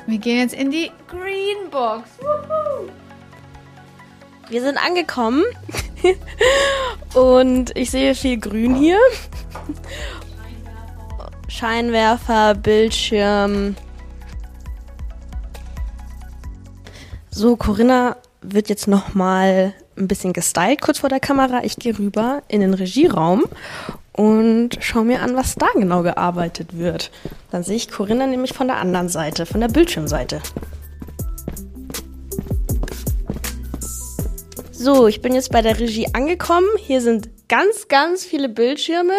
Wir 0.07 0.19
gehen 0.19 0.39
jetzt 0.39 0.55
in 0.55 0.71
die 0.71 0.91
Green 1.09 1.71
Box. 1.71 2.11
Wir 4.49 4.63
sind 4.63 4.77
angekommen 4.77 5.45
und 7.15 7.77
ich 7.77 7.91
sehe 7.91 8.15
viel 8.15 8.39
Grün 8.39 8.75
hier. 8.75 8.99
Scheinwerfer, 11.49 12.55
Bildschirm, 12.55 13.77
So, 17.35 17.57
Corinna 17.57 18.17
wird 18.43 18.69
jetzt 18.69 18.87
noch 18.87 19.15
mal 19.15 19.73
ein 19.97 20.07
bisschen 20.07 20.35
gestylt 20.35 20.83
kurz 20.83 20.99
vor 20.99 21.09
der 21.09 21.19
Kamera. 21.19 21.65
Ich 21.65 21.77
gehe 21.77 21.99
rüber 21.99 22.43
in 22.47 22.61
den 22.61 22.75
Regieraum 22.75 23.45
und 24.13 24.79
schaue 24.81 25.05
mir 25.05 25.23
an, 25.23 25.37
was 25.37 25.55
da 25.55 25.67
genau 25.75 26.03
gearbeitet 26.03 26.77
wird. 26.77 27.11
Dann 27.51 27.63
sehe 27.63 27.77
ich 27.77 27.91
Corinna 27.91 28.27
nämlich 28.27 28.53
von 28.53 28.67
der 28.67 28.77
anderen 28.77 29.09
Seite, 29.09 29.47
von 29.47 29.61
der 29.61 29.69
Bildschirmseite. 29.69 30.41
So, 34.71 35.07
ich 35.07 35.23
bin 35.23 35.35
jetzt 35.35 35.53
bei 35.53 35.63
der 35.63 35.79
Regie 35.79 36.09
angekommen. 36.13 36.67
Hier 36.79 37.01
sind 37.01 37.31
ganz, 37.49 37.89
ganz 37.89 38.25
viele 38.25 38.49
Bildschirme 38.49 39.15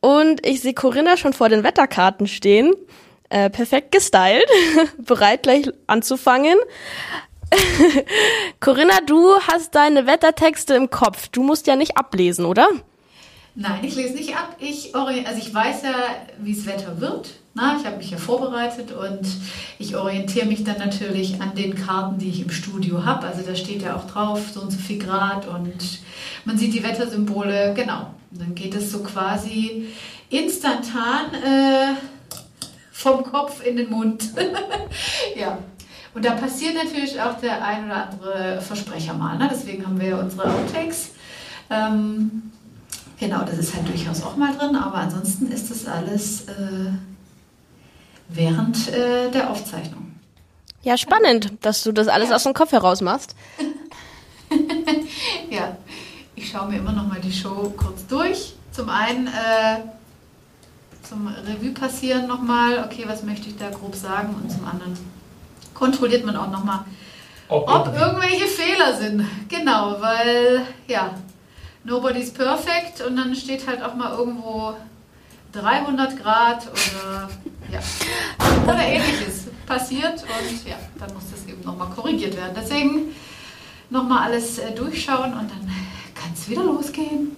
und 0.00 0.44
ich 0.46 0.60
sehe 0.60 0.74
Corinna 0.74 1.16
schon 1.16 1.32
vor 1.32 1.48
den 1.48 1.62
Wetterkarten 1.62 2.26
stehen. 2.26 2.74
Äh, 3.28 3.48
perfekt 3.48 3.92
gestylt, 3.92 4.48
bereit 4.98 5.44
gleich 5.44 5.70
anzufangen. 5.86 6.58
Corinna, 8.60 9.00
du 9.06 9.34
hast 9.46 9.74
deine 9.74 10.06
Wettertexte 10.06 10.74
im 10.74 10.90
Kopf. 10.90 11.28
Du 11.28 11.42
musst 11.42 11.68
ja 11.68 11.76
nicht 11.76 11.96
ablesen, 11.96 12.44
oder? 12.44 12.68
Nein, 13.60 13.84
ich 13.84 13.94
lese 13.94 14.14
nicht 14.14 14.34
ab. 14.34 14.56
Ich, 14.58 14.94
also 14.94 15.38
ich 15.38 15.52
weiß 15.52 15.82
ja, 15.82 15.94
wie 16.38 16.54
das 16.54 16.64
Wetter 16.64 16.98
wird. 16.98 17.34
Na, 17.52 17.76
ich 17.78 17.84
habe 17.84 17.98
mich 17.98 18.10
ja 18.10 18.16
vorbereitet 18.16 18.90
und 18.92 19.20
ich 19.78 19.96
orientiere 19.96 20.46
mich 20.46 20.64
dann 20.64 20.78
natürlich 20.78 21.42
an 21.42 21.54
den 21.54 21.74
Karten, 21.74 22.16
die 22.16 22.30
ich 22.30 22.40
im 22.40 22.48
Studio 22.48 23.04
habe. 23.04 23.26
Also 23.26 23.42
da 23.42 23.54
steht 23.54 23.82
ja 23.82 23.96
auch 23.96 24.06
drauf, 24.06 24.40
so 24.54 24.62
und 24.62 24.70
so 24.70 24.78
viel 24.78 24.98
Grad 24.98 25.46
und 25.46 26.00
man 26.46 26.56
sieht 26.56 26.72
die 26.72 26.82
Wettersymbole. 26.82 27.74
Genau. 27.74 28.14
Und 28.30 28.40
dann 28.40 28.54
geht 28.54 28.74
es 28.74 28.90
so 28.90 29.02
quasi 29.02 29.88
instantan 30.30 31.34
äh, 31.34 31.94
vom 32.92 33.24
Kopf 33.24 33.62
in 33.62 33.76
den 33.76 33.90
Mund. 33.90 34.30
ja, 35.36 35.58
und 36.14 36.24
da 36.24 36.32
passiert 36.32 36.76
natürlich 36.82 37.20
auch 37.20 37.38
der 37.38 37.62
ein 37.62 37.84
oder 37.84 38.08
andere 38.08 38.60
Versprecher 38.62 39.12
mal. 39.12 39.36
Ne? 39.36 39.50
Deswegen 39.52 39.84
haben 39.84 40.00
wir 40.00 40.18
unsere 40.18 40.50
Outtakes. 40.50 41.10
Ähm, 41.68 42.50
genau, 43.20 43.42
das 43.44 43.58
ist 43.58 43.74
halt 43.74 43.86
durchaus 43.86 44.22
auch 44.22 44.36
mal 44.36 44.56
drin, 44.56 44.74
aber 44.74 44.96
ansonsten 44.96 45.52
ist 45.52 45.70
das 45.70 45.86
alles 45.86 46.42
äh, 46.48 46.90
während 48.28 48.88
äh, 48.88 49.30
der 49.30 49.50
Aufzeichnung. 49.50 50.12
Ja, 50.82 50.96
spannend, 50.96 51.52
dass 51.60 51.84
du 51.84 51.92
das 51.92 52.08
alles 52.08 52.30
ja. 52.30 52.36
aus 52.36 52.42
dem 52.42 52.54
Kopf 52.54 52.72
heraus 52.72 53.02
machst. 53.02 53.36
ja, 55.50 55.76
ich 56.34 56.48
schaue 56.48 56.68
mir 56.68 56.78
immer 56.78 56.92
noch 56.92 57.06
mal 57.06 57.20
die 57.20 57.32
Show 57.32 57.72
kurz 57.76 58.06
durch. 58.06 58.54
Zum 58.72 58.88
einen 58.88 59.26
äh, 59.26 59.80
zum 61.02 61.26
Revue 61.26 61.72
passieren 61.72 62.26
nochmal, 62.26 62.84
okay, 62.84 63.04
was 63.06 63.22
möchte 63.22 63.48
ich 63.48 63.56
da 63.56 63.68
grob 63.68 63.94
sagen 63.94 64.34
und 64.42 64.50
zum 64.50 64.64
anderen 64.64 64.96
kontrolliert 65.74 66.24
man 66.24 66.36
auch 66.36 66.50
nochmal, 66.50 66.84
ob, 67.48 67.68
ob 67.68 67.86
irgendwelche 67.88 68.46
Fehler 68.46 68.94
sind. 68.96 69.26
Genau, 69.48 69.96
weil 70.00 70.62
ja, 70.86 71.10
nobody's 71.84 72.32
perfect 72.32 73.00
und 73.06 73.16
dann 73.16 73.34
steht 73.34 73.66
halt 73.66 73.82
auch 73.82 73.94
mal 73.94 74.16
irgendwo 74.16 74.74
300 75.52 76.22
Grad 76.22 76.68
oder 76.68 77.30
ja, 77.70 77.80
oder 78.64 78.82
ähnliches 78.82 79.46
passiert 79.66 80.22
und 80.22 80.68
ja, 80.68 80.76
dann 80.98 81.14
muss 81.14 81.30
das 81.30 81.46
eben 81.46 81.62
nochmal 81.64 81.88
korrigiert 81.90 82.36
werden. 82.36 82.52
Deswegen 82.56 83.14
nochmal 83.88 84.30
alles 84.30 84.58
äh, 84.58 84.72
durchschauen 84.72 85.32
und 85.32 85.50
dann 85.50 85.70
kann 86.14 86.32
es 86.34 86.48
wieder 86.48 86.64
losgehen. 86.64 87.36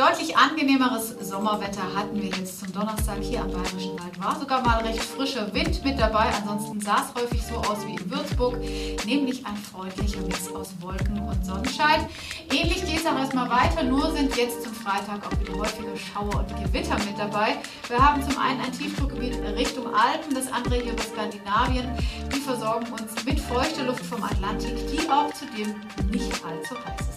Deutlich 0.00 0.34
angenehmeres 0.34 1.14
Sommerwetter 1.20 1.82
hatten 1.94 2.22
wir 2.22 2.30
jetzt 2.30 2.58
zum 2.58 2.72
Donnerstag 2.72 3.18
hier 3.20 3.42
am 3.42 3.52
Bayerischen 3.52 4.00
Wald. 4.00 4.18
War 4.18 4.40
sogar 4.40 4.62
mal 4.62 4.78
recht 4.78 5.02
frischer 5.02 5.52
Wind 5.52 5.84
mit 5.84 5.98
dabei. 5.98 6.32
Ansonsten 6.40 6.80
sah 6.80 7.04
es 7.04 7.22
häufig 7.22 7.42
so 7.42 7.56
aus 7.56 7.86
wie 7.86 7.96
in 7.96 8.10
Würzburg, 8.10 8.56
nämlich 9.04 9.44
ein 9.44 9.58
freundlicher 9.58 10.22
Mix 10.22 10.50
aus 10.54 10.70
Wolken 10.80 11.20
und 11.20 11.44
Sonnenschein. 11.44 12.08
Ähnlich 12.50 12.82
geht 12.86 13.00
es 13.00 13.04
auch 13.04 13.18
erstmal 13.18 13.50
weiter, 13.50 13.82
nur 13.82 14.10
sind 14.12 14.34
jetzt 14.38 14.62
zum 14.62 14.72
Freitag 14.72 15.20
auch 15.26 15.38
wieder 15.38 15.58
häufige 15.58 15.94
Schauer 15.98 16.46
und 16.46 16.64
Gewitter 16.64 16.96
mit 17.00 17.18
dabei. 17.18 17.58
Wir 17.86 17.98
haben 17.98 18.22
zum 18.22 18.38
einen 18.40 18.62
ein 18.62 18.72
Tiefdruckgebiet 18.72 19.36
Richtung 19.54 19.84
Alpen, 19.94 20.34
das 20.34 20.50
andere 20.50 20.76
hier 20.76 20.94
über 20.94 21.02
Skandinavien. 21.02 21.86
Die 22.34 22.40
versorgen 22.40 22.86
uns 22.90 23.22
mit 23.26 23.38
feuchter 23.38 23.84
Luft 23.84 24.06
vom 24.06 24.24
Atlantik, 24.24 24.78
die 24.90 25.10
auch 25.10 25.30
zudem 25.34 25.74
nicht 26.10 26.42
allzu 26.42 26.74
heiß 26.86 27.09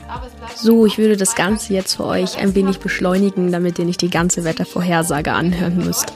so, 0.56 0.86
ich 0.86 0.98
würde 0.98 1.18
das 1.18 1.36
Ganze 1.36 1.74
jetzt 1.74 1.96
für 1.96 2.06
euch 2.06 2.38
ein 2.38 2.56
wenig 2.56 2.80
beschleunigen, 2.80 3.52
damit 3.52 3.80
ihr 3.80 3.86
nicht 3.86 4.02
die 4.02 4.10
ganze 4.10 4.44
Wettervorhersage 4.44 5.34
anhören 5.34 5.78
müsst. 5.78 6.14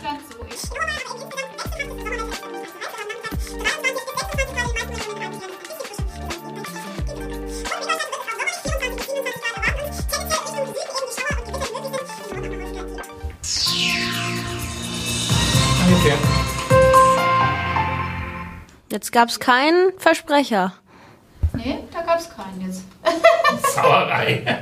Jetzt 18.89 19.11
gab 19.11 19.29
es 19.29 19.39
keinen 19.39 19.91
Versprecher. 19.99 20.73
Nee, 21.53 21.79
da 21.93 22.01
gab 22.01 22.19
es 22.19 22.29
keinen 22.29 22.61
jetzt. 22.65 22.83
Sauerei. 23.81 24.43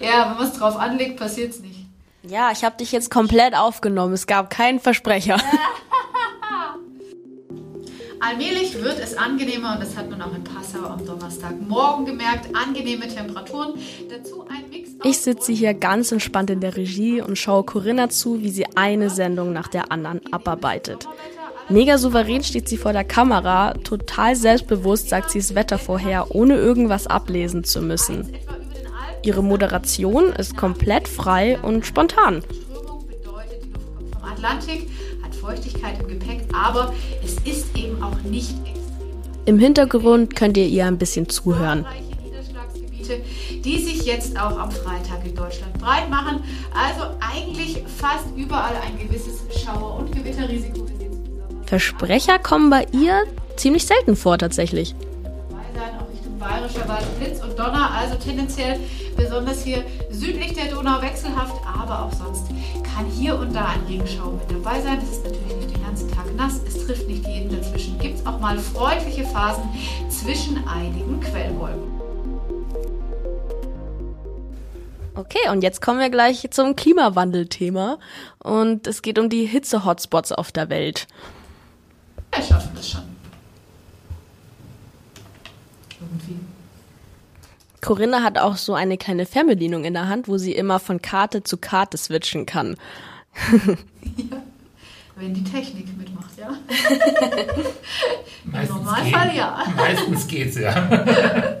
ja, 0.00 0.30
wenn 0.30 0.36
man 0.36 0.46
es 0.46 0.52
drauf 0.52 0.76
anlegt, 0.76 1.18
passiert 1.18 1.50
es 1.50 1.60
nicht. 1.60 1.80
Ja, 2.22 2.50
ich 2.52 2.64
habe 2.64 2.76
dich 2.76 2.92
jetzt 2.92 3.10
komplett 3.10 3.54
aufgenommen. 3.54 4.12
Es 4.12 4.26
gab 4.26 4.50
keinen 4.50 4.78
Versprecher. 4.78 5.38
Allmählich 8.22 8.74
wird 8.82 8.98
es 9.02 9.16
angenehmer 9.16 9.72
und 9.72 9.80
das 9.82 9.96
hat 9.96 10.10
man 10.10 10.20
auch 10.20 10.34
in 10.34 10.44
Passau 10.44 10.86
am 10.86 11.06
Donnerstagmorgen 11.06 12.04
gemerkt. 12.04 12.54
Angenehme 12.54 13.08
Temperaturen. 13.08 13.72
Dazu 14.10 14.46
ein 14.46 14.68
Mix. 14.68 14.90
Ich 15.04 15.18
sitze 15.18 15.52
hier 15.52 15.72
ganz 15.72 16.12
entspannt 16.12 16.50
in 16.50 16.60
der 16.60 16.76
Regie 16.76 17.22
und 17.22 17.38
schaue 17.38 17.64
Corinna 17.64 18.10
zu, 18.10 18.42
wie 18.42 18.50
sie 18.50 18.66
eine 18.76 19.08
Sendung 19.08 19.54
nach 19.54 19.68
der 19.68 19.90
anderen 19.90 20.20
abarbeitet. 20.32 21.08
Mega 21.70 21.98
souverän 21.98 22.42
steht 22.42 22.68
sie 22.68 22.76
vor 22.76 22.92
der 22.92 23.04
Kamera, 23.04 23.74
total 23.84 24.34
selbstbewusst 24.34 25.08
sagt 25.08 25.30
sie 25.30 25.38
das 25.38 25.54
Wetter 25.54 25.78
vorher, 25.78 26.34
ohne 26.34 26.56
irgendwas 26.56 27.06
ablesen 27.06 27.62
zu 27.62 27.80
müssen. 27.80 28.28
Ihre 29.22 29.44
Moderation 29.44 30.32
ist 30.32 30.56
komplett 30.56 31.06
frei 31.06 31.60
und 31.60 31.86
spontan. 31.86 32.42
Atlantik 34.20 34.88
hat 35.22 35.32
Feuchtigkeit 35.32 36.00
im 36.00 36.08
Gepäck, 36.08 36.40
aber 36.52 36.92
es 37.22 37.34
ist 37.44 37.76
eben 37.78 38.02
auch 38.02 38.20
nicht 38.22 38.50
extrem. 38.66 38.80
Im 39.46 39.58
Hintergrund 39.60 40.34
könnt 40.34 40.56
ihr 40.56 40.66
ihr 40.66 40.86
ein 40.86 40.98
bisschen 40.98 41.28
zuhören. 41.28 41.86
Die 43.64 43.78
sich 43.78 44.04
jetzt 44.06 44.36
auch 44.40 44.58
am 44.58 44.70
Freitag 44.72 45.24
in 45.24 45.36
Deutschland 45.36 45.74
breit 45.78 46.08
machen. 46.10 46.42
Also 46.74 47.14
eigentlich 47.20 47.82
fast 47.96 48.26
überall 48.36 48.74
ein 48.86 48.98
gewisses 48.98 49.40
Schauer- 49.62 49.98
und 49.98 50.12
Gewitterrisiko. 50.12 50.89
Versprecher 51.70 52.40
kommen 52.40 52.68
bei 52.68 52.84
ihr 52.90 53.22
ziemlich 53.54 53.86
selten 53.86 54.16
vor 54.16 54.38
tatsächlich. 54.38 54.92
Auch 56.00 56.12
Richtung 56.12 56.36
Bayerischer 56.36 56.88
Wald, 56.88 57.06
Blitz 57.20 57.40
und 57.40 57.56
Donner, 57.56 57.92
also 57.96 58.16
tendenziell 58.16 58.80
besonders 59.16 59.62
hier 59.62 59.84
südlich 60.10 60.52
der 60.54 60.64
Donau 60.64 61.00
wechselhaft, 61.00 61.54
aber 61.64 62.06
auch 62.06 62.12
sonst 62.12 62.48
kann 62.82 63.06
hier 63.06 63.38
und 63.38 63.54
da 63.54 63.66
ein 63.68 63.82
Regenschauer 63.86 64.32
mit 64.32 64.50
dabei 64.50 64.80
sein. 64.80 64.98
Es 65.00 65.10
ist 65.10 65.24
natürlich 65.24 65.56
nicht 65.58 65.76
den 65.76 65.82
ganzen 65.84 66.10
Tag 66.10 66.34
nass, 66.34 66.60
es 66.66 66.86
trifft 66.86 67.06
nicht 67.06 67.24
jeden. 67.24 67.56
Dazwischen 67.56 67.96
gibt 68.00 68.18
es 68.18 68.26
auch 68.26 68.40
mal 68.40 68.58
freundliche 68.58 69.24
Phasen 69.26 69.62
zwischen 70.08 70.66
einigen 70.66 71.20
Quellwolken. 71.20 72.00
Okay, 75.14 75.48
und 75.52 75.62
jetzt 75.62 75.80
kommen 75.80 76.00
wir 76.00 76.10
gleich 76.10 76.48
zum 76.50 76.74
Klimawandelthema. 76.74 78.00
Und 78.40 78.88
es 78.88 79.02
geht 79.02 79.20
um 79.20 79.28
die 79.28 79.44
Hitze-Hotspots 79.44 80.32
auf 80.32 80.50
der 80.50 80.68
Welt. 80.68 81.06
Wir 82.34 82.42
schaffen 82.42 82.70
das 82.74 82.90
schon. 82.90 83.02
Irgendwie. 86.00 86.38
Corinna 87.80 88.22
hat 88.22 88.38
auch 88.38 88.56
so 88.56 88.74
eine 88.74 88.98
kleine 88.98 89.26
Fernbedienung 89.26 89.84
in 89.84 89.94
der 89.94 90.08
Hand, 90.08 90.28
wo 90.28 90.38
sie 90.38 90.52
immer 90.52 90.80
von 90.80 91.00
Karte 91.00 91.42
zu 91.42 91.56
Karte 91.56 91.96
switchen 91.96 92.46
kann. 92.46 92.76
ja, 94.16 94.42
wenn 95.16 95.34
die 95.34 95.44
Technik 95.44 95.96
mitmacht, 95.96 96.36
ja. 96.38 96.58
Im 98.44 98.68
Normalfall 98.68 99.28
geht, 99.28 99.36
ja. 99.36 99.64
Meistens 99.76 100.26
geht's, 100.26 100.58
ja. 100.58 101.60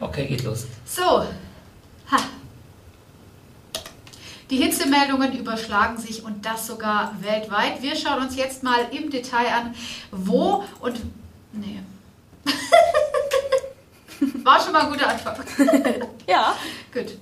Okay, 0.00 0.26
geht 0.26 0.42
los. 0.42 0.66
So. 0.84 1.24
Die 4.52 4.58
Hitzemeldungen 4.58 5.32
überschlagen 5.32 5.96
sich 5.96 6.24
und 6.24 6.44
das 6.44 6.66
sogar 6.66 7.16
weltweit. 7.22 7.80
Wir 7.80 7.96
schauen 7.96 8.20
uns 8.20 8.36
jetzt 8.36 8.62
mal 8.62 8.80
im 8.90 9.08
Detail 9.08 9.46
an, 9.46 9.74
wo 10.10 10.62
und. 10.80 11.00
Nee. 11.54 11.80
War 14.44 14.60
schon 14.60 14.74
mal 14.74 14.82
ein 14.82 14.92
guter 14.92 15.08
Anfang. 15.08 15.36
Ja. 16.28 16.54
Gut. 16.92 17.16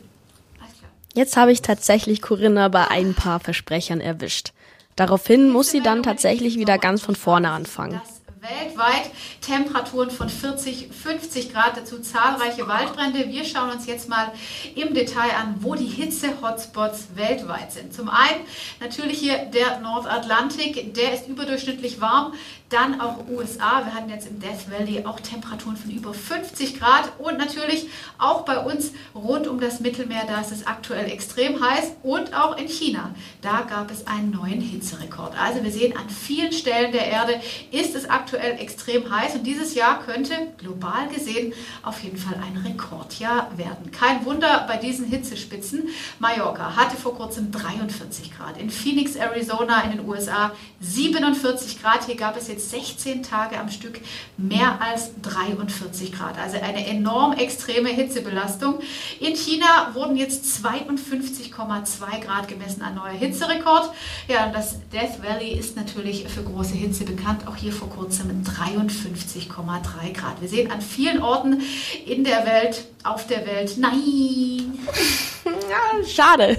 Alles 0.58 0.76
klar. 0.76 0.90
Jetzt 1.14 1.36
habe 1.36 1.52
ich 1.52 1.62
tatsächlich 1.62 2.20
Corinna 2.20 2.66
bei 2.66 2.88
ein 2.88 3.14
paar 3.14 3.38
Versprechern 3.38 4.00
erwischt. 4.00 4.52
Daraufhin 4.96 5.50
muss 5.50 5.70
sie 5.70 5.82
dann 5.82 6.02
tatsächlich 6.02 6.58
wieder 6.58 6.78
ganz 6.78 7.00
von 7.00 7.14
vorne 7.14 7.52
anfangen. 7.52 8.00
Weltweit 8.40 9.10
Temperaturen 9.42 10.10
von 10.10 10.30
40, 10.30 10.88
50 10.90 11.52
Grad, 11.52 11.76
dazu 11.76 11.98
zahlreiche 11.98 12.66
Waldbrände. 12.66 13.28
Wir 13.28 13.44
schauen 13.44 13.70
uns 13.70 13.86
jetzt 13.86 14.08
mal 14.08 14.32
im 14.74 14.94
Detail 14.94 15.32
an, 15.38 15.56
wo 15.60 15.74
die 15.74 15.84
Hitze-Hotspots 15.84 17.08
weltweit 17.16 17.70
sind. 17.70 17.92
Zum 17.92 18.08
einen 18.08 18.40
natürlich 18.80 19.18
hier 19.18 19.44
der 19.44 19.80
Nordatlantik, 19.80 20.94
der 20.94 21.12
ist 21.12 21.28
überdurchschnittlich 21.28 22.00
warm. 22.00 22.32
Dann 22.70 23.00
auch 23.00 23.26
USA. 23.28 23.84
Wir 23.84 23.94
hatten 23.94 24.10
jetzt 24.10 24.28
im 24.28 24.38
Death 24.38 24.70
Valley 24.70 25.04
auch 25.04 25.18
Temperaturen 25.18 25.76
von 25.76 25.90
über 25.90 26.14
50 26.14 26.78
Grad. 26.78 27.10
Und 27.18 27.36
natürlich 27.36 27.88
auch 28.16 28.44
bei 28.44 28.58
uns 28.60 28.92
rund 29.12 29.48
um 29.48 29.58
das 29.58 29.80
Mittelmeer, 29.80 30.22
da 30.28 30.40
ist 30.40 30.52
es 30.52 30.68
aktuell 30.68 31.10
extrem 31.10 31.60
heiß. 31.60 31.94
Und 32.04 32.32
auch 32.32 32.56
in 32.56 32.68
China, 32.68 33.12
da 33.42 33.62
gab 33.62 33.90
es 33.90 34.06
einen 34.06 34.30
neuen 34.30 34.60
Hitzerekord. 34.60 35.34
Also 35.36 35.64
wir 35.64 35.72
sehen, 35.72 35.96
an 35.96 36.08
vielen 36.08 36.52
Stellen 36.52 36.92
der 36.92 37.06
Erde 37.06 37.40
ist 37.72 37.96
es 37.96 38.08
aktuell 38.08 38.60
extrem 38.60 39.10
heiß. 39.10 39.34
Und 39.34 39.42
dieses 39.48 39.74
Jahr 39.74 40.00
könnte 40.04 40.34
global 40.58 41.08
gesehen 41.08 41.52
auf 41.82 42.00
jeden 42.04 42.18
Fall 42.18 42.36
ein 42.36 42.56
Rekordjahr 42.56 43.50
werden. 43.56 43.90
Kein 43.90 44.24
Wunder 44.24 44.64
bei 44.68 44.76
diesen 44.76 45.06
Hitzespitzen. 45.06 45.88
Mallorca 46.20 46.76
hatte 46.76 46.96
vor 46.96 47.16
kurzem 47.16 47.50
43 47.50 48.30
Grad. 48.36 48.58
In 48.58 48.70
Phoenix, 48.70 49.16
Arizona 49.16 49.82
in 49.82 49.90
den 49.90 50.08
USA 50.08 50.52
47 50.78 51.82
Grad. 51.82 52.04
Hier 52.04 52.14
gab 52.14 52.36
es 52.36 52.46
jetzt 52.46 52.59
16 52.68 53.22
Tage 53.22 53.58
am 53.58 53.70
Stück 53.70 54.00
mehr 54.36 54.80
als 54.82 55.12
43 55.22 56.12
Grad. 56.12 56.38
Also 56.38 56.58
eine 56.58 56.86
enorm 56.86 57.32
extreme 57.32 57.88
Hitzebelastung. 57.88 58.80
In 59.20 59.34
China 59.34 59.90
wurden 59.94 60.16
jetzt 60.16 60.44
52,2 60.64 62.20
Grad 62.20 62.48
gemessen, 62.48 62.82
ein 62.82 62.94
neuer 62.94 63.12
Hitzerekord. 63.12 63.90
Ja, 64.28 64.46
und 64.46 64.54
das 64.54 64.76
Death 64.90 65.22
Valley 65.22 65.52
ist 65.52 65.76
natürlich 65.76 66.28
für 66.28 66.42
große 66.42 66.74
Hitze 66.74 67.04
bekannt. 67.04 67.46
Auch 67.46 67.56
hier 67.56 67.72
vor 67.72 67.88
kurzem 67.88 68.42
53,3 68.44 70.12
Grad. 70.12 70.40
Wir 70.40 70.48
sehen 70.48 70.70
an 70.70 70.82
vielen 70.82 71.22
Orten 71.22 71.62
in 72.04 72.24
der 72.24 72.44
Welt, 72.44 72.84
auf 73.04 73.26
der 73.26 73.46
Welt, 73.46 73.76
nein, 73.78 74.78
Ja, 75.44 76.04
schade. 76.06 76.56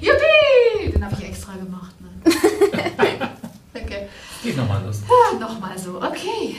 Juppie! 0.00 0.92
Den 0.92 1.04
habe 1.04 1.14
ich 1.18 1.28
extra 1.28 1.52
gemacht. 1.52 1.94
Ne? 2.00 2.08
okay. 3.74 4.08
Geht 4.42 4.56
nochmal 4.56 4.82
los. 4.84 5.00
Ah, 5.08 5.38
Nochmal 5.38 5.78
so, 5.78 5.96
okay. 6.02 6.56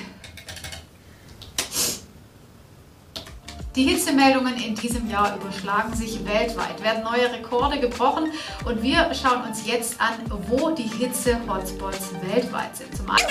Die 3.75 3.83
Hitzemeldungen 3.85 4.55
in 4.55 4.75
diesem 4.75 5.09
Jahr 5.09 5.35
überschlagen 5.35 5.93
sich 5.95 6.23
weltweit, 6.25 6.81
werden 6.83 7.03
neue 7.03 7.31
Rekorde 7.31 7.79
gebrochen 7.79 8.31
und 8.65 8.83
wir 8.83 9.11
schauen 9.15 9.41
uns 9.47 9.65
jetzt 9.65 9.99
an, 9.99 10.13
wo 10.47 10.69
die 10.69 10.83
Hitze-Hotspots 10.83 12.11
weltweit 12.21 12.77
sind. 12.77 12.95
Zum 12.95 13.09
einen 13.09 13.27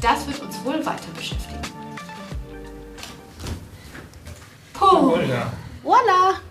das 0.00 0.26
wird 0.26 0.40
uns 0.40 0.64
wohl 0.64 0.84
weiter 0.84 1.08
beschäftigen. 1.16 1.60
Puh, 4.74 5.16
Ja. 5.28 5.52
voila! 5.82 6.41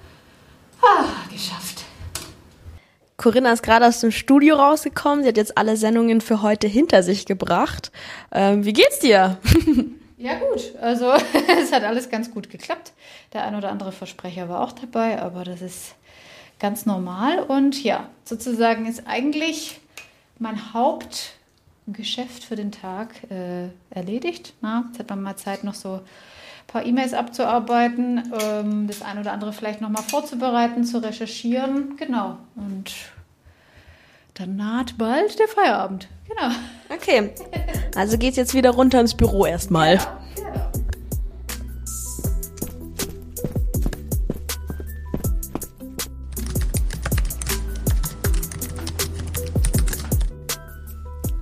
Corinna 3.21 3.53
ist 3.53 3.61
gerade 3.61 3.85
aus 3.85 3.99
dem 3.99 4.09
Studio 4.09 4.55
rausgekommen. 4.55 5.21
Sie 5.21 5.29
hat 5.29 5.37
jetzt 5.37 5.55
alle 5.55 5.77
Sendungen 5.77 6.21
für 6.21 6.41
heute 6.41 6.67
hinter 6.67 7.03
sich 7.03 7.27
gebracht. 7.27 7.91
Ähm, 8.31 8.65
wie 8.65 8.73
geht's 8.73 8.99
dir? 8.99 9.37
Ja 10.17 10.37
gut, 10.37 10.75
also 10.79 11.13
es 11.63 11.71
hat 11.71 11.83
alles 11.83 12.11
ganz 12.11 12.29
gut 12.29 12.51
geklappt. 12.51 12.93
Der 13.33 13.43
ein 13.43 13.55
oder 13.55 13.71
andere 13.71 13.91
Versprecher 13.91 14.49
war 14.49 14.61
auch 14.61 14.71
dabei, 14.71 15.19
aber 15.19 15.43
das 15.43 15.63
ist 15.63 15.95
ganz 16.59 16.85
normal. 16.85 17.39
Und 17.39 17.83
ja, 17.83 18.07
sozusagen 18.23 18.85
ist 18.85 19.07
eigentlich 19.07 19.79
mein 20.37 20.75
Hauptgeschäft 20.75 22.43
für 22.43 22.55
den 22.55 22.71
Tag 22.71 23.15
äh, 23.31 23.69
erledigt. 23.89 24.53
Na, 24.61 24.85
jetzt 24.89 24.99
hat 24.99 25.09
man 25.09 25.23
mal 25.23 25.37
Zeit, 25.37 25.63
noch 25.63 25.73
so 25.73 26.01
paar 26.71 26.85
E-Mails 26.85 27.13
abzuarbeiten, 27.13 28.31
ähm, 28.41 28.87
das 28.87 29.01
ein 29.01 29.19
oder 29.19 29.33
andere 29.33 29.51
vielleicht 29.51 29.81
nochmal 29.81 30.03
vorzubereiten, 30.03 30.85
zu 30.85 31.03
recherchieren. 31.03 31.97
Genau. 31.97 32.37
Und 32.55 32.93
dann 34.35 34.55
naht 34.55 34.97
bald 34.97 35.37
der 35.37 35.47
Feierabend. 35.49 36.07
Genau. 36.29 36.53
Okay. 36.89 37.31
Also 37.95 38.17
geht's 38.17 38.37
jetzt 38.37 38.53
wieder 38.53 38.69
runter 38.71 39.01
ins 39.01 39.15
Büro 39.15 39.45
erstmal. 39.45 39.99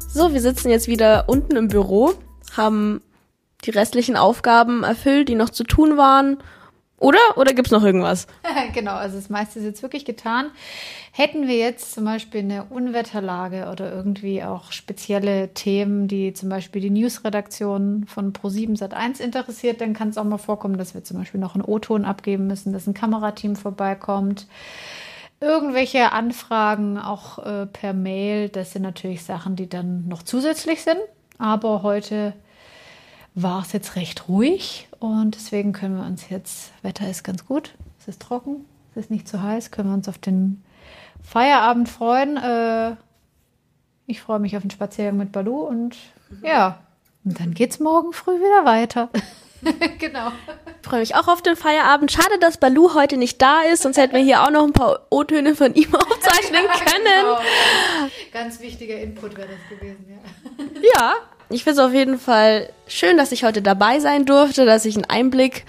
So, 0.08 0.34
wir 0.34 0.42
sitzen 0.42 0.70
jetzt 0.70 0.88
wieder 0.88 1.30
unten 1.30 1.56
im 1.56 1.68
Büro, 1.68 2.14
haben 2.58 3.02
die 3.66 3.72
restlichen 3.72 4.16
Aufgaben 4.16 4.84
erfüllt, 4.84 5.30
die 5.30 5.36
noch 5.36 5.50
zu 5.50 5.64
tun 5.64 5.98
waren. 5.98 6.38
Oder? 7.00 7.20
Oder 7.38 7.54
gibt's 7.54 7.72
noch 7.72 7.84
irgendwas? 7.84 8.28
genau, 8.74 8.94
also 8.94 9.16
das 9.16 9.30
meiste 9.30 9.60
ist 9.60 9.66
jetzt 9.66 9.82
wirklich 9.82 10.04
getan. 10.04 10.52
Hätten 11.12 11.48
wir 11.48 11.58
jetzt 11.58 11.94
zum 11.94 12.04
Beispiel 12.04 12.42
eine 12.42 12.66
Unwetterlage 12.66 13.70
oder 13.72 13.92
irgendwie 13.92 14.44
auch 14.44 14.72
spezielle 14.72 15.54
Themen, 15.54 16.08
die 16.08 16.34
zum 16.34 16.50
Beispiel 16.50 16.82
die 16.82 16.90
Newsredaktion 16.90 18.06
von 18.06 18.34
Pro7 18.34 18.78
Sat1 18.78 19.22
interessiert, 19.22 19.82
dann 19.82 19.94
kann 19.94 20.10
es 20.10 20.18
auch 20.18 20.26
mal 20.26 20.38
vorkommen, 20.38 20.78
dass 20.78 20.94
wir 20.94 21.04
zum 21.04 21.18
Beispiel 21.18 21.40
noch 21.40 21.56
einen 21.56 21.64
O-Ton 21.64 22.04
abgeben 22.04 22.48
müssen, 22.48 22.74
dass 22.74 22.86
ein 22.86 22.94
Kamerateam 22.94 23.56
vorbeikommt. 23.56 24.48
Irgendwelche 25.42 26.12
Anfragen 26.12 26.98
auch 26.98 27.40
äh, 27.40 27.66
per 27.66 27.94
Mail, 27.94 28.50
das 28.50 28.74
sind 28.74 28.82
natürlich 28.82 29.24
Sachen, 29.24 29.56
die 29.56 29.70
dann 29.70 30.06
noch 30.10 30.24
zusätzlich 30.24 30.84
sind. 30.84 31.00
Aber 31.38 31.82
heute 31.82 32.34
war 33.42 33.62
es 33.62 33.72
jetzt 33.72 33.96
recht 33.96 34.28
ruhig 34.28 34.88
und 35.00 35.36
deswegen 35.36 35.74
können 35.74 35.98
wir 35.98 36.06
uns 36.06 36.30
jetzt, 36.30 36.72
Wetter 36.82 37.10
ist 37.10 37.24
ganz 37.24 37.46
gut, 37.46 37.74
es 38.00 38.08
ist 38.08 38.22
trocken, 38.22 38.66
es 38.92 39.04
ist 39.04 39.12
nicht 39.12 39.28
zu 39.28 39.42
heiß, 39.42 39.72
können 39.72 39.90
wir 39.90 39.94
uns 39.94 40.10
auf 40.10 40.18
den 40.18 40.64
Feierabend 41.24 41.90
freuen. 41.90 42.38
Äh, 42.38 42.96
ich 44.08 44.22
freue 44.22 44.40
mich 44.40 44.56
auf 44.58 44.64
den 44.64 44.72
Spaziergang 44.72 45.18
mit 45.18 45.32
Balu 45.32 45.62
und 45.62 45.96
ja, 46.44 46.80
und 47.26 47.40
dann 47.40 47.54
geht's 47.54 47.80
morgen 47.80 48.14
früh 48.14 48.40
wieder 48.40 48.66
weiter. 48.66 49.10
genau. 50.00 50.30
Ich 50.82 50.88
freue 50.88 51.02
mich 51.02 51.16
auch 51.16 51.28
auf 51.28 51.42
den 51.42 51.56
Feierabend. 51.56 52.12
Schade, 52.12 52.40
dass 52.40 52.58
Balu 52.58 52.94
heute 52.94 53.18
nicht 53.18 53.42
da 53.42 53.62
ist, 53.62 53.84
sonst 53.84 53.98
hätten 53.98 54.16
wir 54.16 54.24
hier 54.24 54.44
auch 54.44 54.52
noch 54.52 54.64
ein 54.64 54.74
paar 54.74 55.06
O-Töne 55.10 55.56
von 55.56 55.76
ihm 55.76 55.94
aufzeichnen 55.96 56.62
können. 56.86 57.04
Genau. 57.04 57.40
Ganz 58.32 58.60
wichtiger 58.62 59.00
Input 59.00 59.38
wäre 59.38 59.50
das 59.50 59.78
gewesen, 59.78 60.06
ja. 60.10 60.66
Ja, 60.96 61.14
ich 61.50 61.64
finde 61.64 61.82
es 61.82 61.88
auf 61.88 61.94
jeden 61.94 62.20
Fall 62.20 62.70
schön, 62.88 63.18
dass 63.18 63.32
ich 63.32 63.44
heute 63.44 63.62
dabei 63.62 64.00
sein 64.00 64.26
durfte, 64.26 64.66
dass 64.66 64.86
ich 64.86 64.96
einen 64.96 65.06
Einblick 65.06 65.66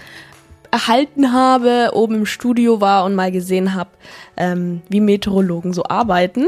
erhalten 0.71 1.33
habe, 1.33 1.91
oben 1.93 2.15
im 2.15 2.25
Studio 2.25 2.79
war 2.79 3.03
und 3.03 3.15
mal 3.15 3.31
gesehen 3.31 3.73
habe, 3.73 3.89
ähm, 4.37 4.81
wie 4.89 5.01
Meteorologen 5.01 5.73
so 5.73 5.83
arbeiten. 5.83 6.47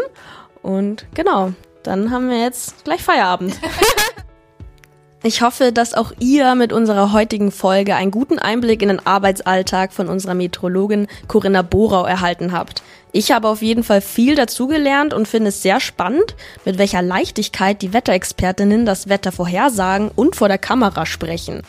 Und 0.61 1.05
genau, 1.13 1.51
dann 1.83 2.11
haben 2.11 2.29
wir 2.29 2.39
jetzt 2.39 2.85
gleich 2.85 3.01
Feierabend. 3.01 3.59
Ich 5.25 5.41
hoffe, 5.41 5.71
dass 5.71 5.93
auch 5.93 6.11
ihr 6.19 6.53
mit 6.53 6.73
unserer 6.73 7.13
heutigen 7.13 7.53
Folge 7.53 7.95
einen 7.95 8.11
guten 8.11 8.39
Einblick 8.39 8.81
in 8.81 8.89
den 8.89 9.07
Arbeitsalltag 9.07 9.93
von 9.93 10.09
unserer 10.09 10.33
Meteorologin 10.33 11.07
Corinna 11.29 11.61
Borau 11.61 12.03
erhalten 12.03 12.51
habt. 12.51 12.83
Ich 13.15 13.31
habe 13.31 13.47
auf 13.47 13.61
jeden 13.61 13.83
Fall 13.83 14.01
viel 14.01 14.33
dazugelernt 14.33 15.13
und 15.13 15.27
finde 15.27 15.49
es 15.49 15.61
sehr 15.61 15.79
spannend, 15.79 16.35
mit 16.65 16.79
welcher 16.79 17.03
Leichtigkeit 17.03 17.79
die 17.83 17.93
Wetterexpertinnen 17.93 18.87
das 18.87 19.07
Wetter 19.07 19.31
vorhersagen 19.31 20.09
und 20.09 20.35
vor 20.35 20.47
der 20.47 20.57
Kamera 20.57 21.05
sprechen. 21.05 21.61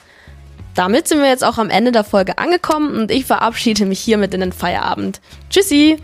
Damit 0.75 1.07
sind 1.07 1.21
wir 1.21 1.29
jetzt 1.29 1.45
auch 1.45 1.59
am 1.59 1.69
Ende 1.69 1.93
der 1.93 2.03
Folge 2.03 2.39
angekommen 2.39 2.97
und 2.97 3.11
ich 3.11 3.27
verabschiede 3.27 3.85
mich 3.85 4.01
hiermit 4.01 4.33
in 4.33 4.41
den 4.41 4.53
Feierabend. 4.53 5.21
Tschüssi! 5.51 5.99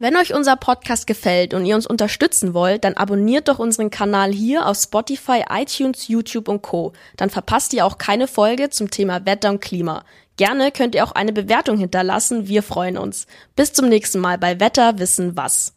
Wenn 0.00 0.16
euch 0.16 0.32
unser 0.32 0.54
Podcast 0.54 1.08
gefällt 1.08 1.52
und 1.52 1.66
ihr 1.66 1.74
uns 1.74 1.88
unterstützen 1.88 2.54
wollt, 2.54 2.84
dann 2.84 2.94
abonniert 2.94 3.48
doch 3.48 3.58
unseren 3.58 3.90
Kanal 3.90 4.32
hier 4.32 4.66
auf 4.66 4.76
Spotify, 4.76 5.42
iTunes, 5.50 6.06
YouTube 6.06 6.46
und 6.46 6.62
Co. 6.62 6.92
Dann 7.16 7.30
verpasst 7.30 7.72
ihr 7.72 7.84
auch 7.84 7.98
keine 7.98 8.28
Folge 8.28 8.70
zum 8.70 8.92
Thema 8.92 9.26
Wetter 9.26 9.50
und 9.50 9.60
Klima. 9.60 10.04
Gerne 10.38 10.70
könnt 10.70 10.94
ihr 10.94 11.04
auch 11.04 11.12
eine 11.12 11.32
Bewertung 11.32 11.78
hinterlassen, 11.78 12.46
wir 12.46 12.62
freuen 12.62 12.96
uns. 12.96 13.26
Bis 13.56 13.72
zum 13.72 13.88
nächsten 13.88 14.20
Mal 14.20 14.38
bei 14.38 14.60
Wetter 14.60 14.98
wissen 15.00 15.36
was. 15.36 15.74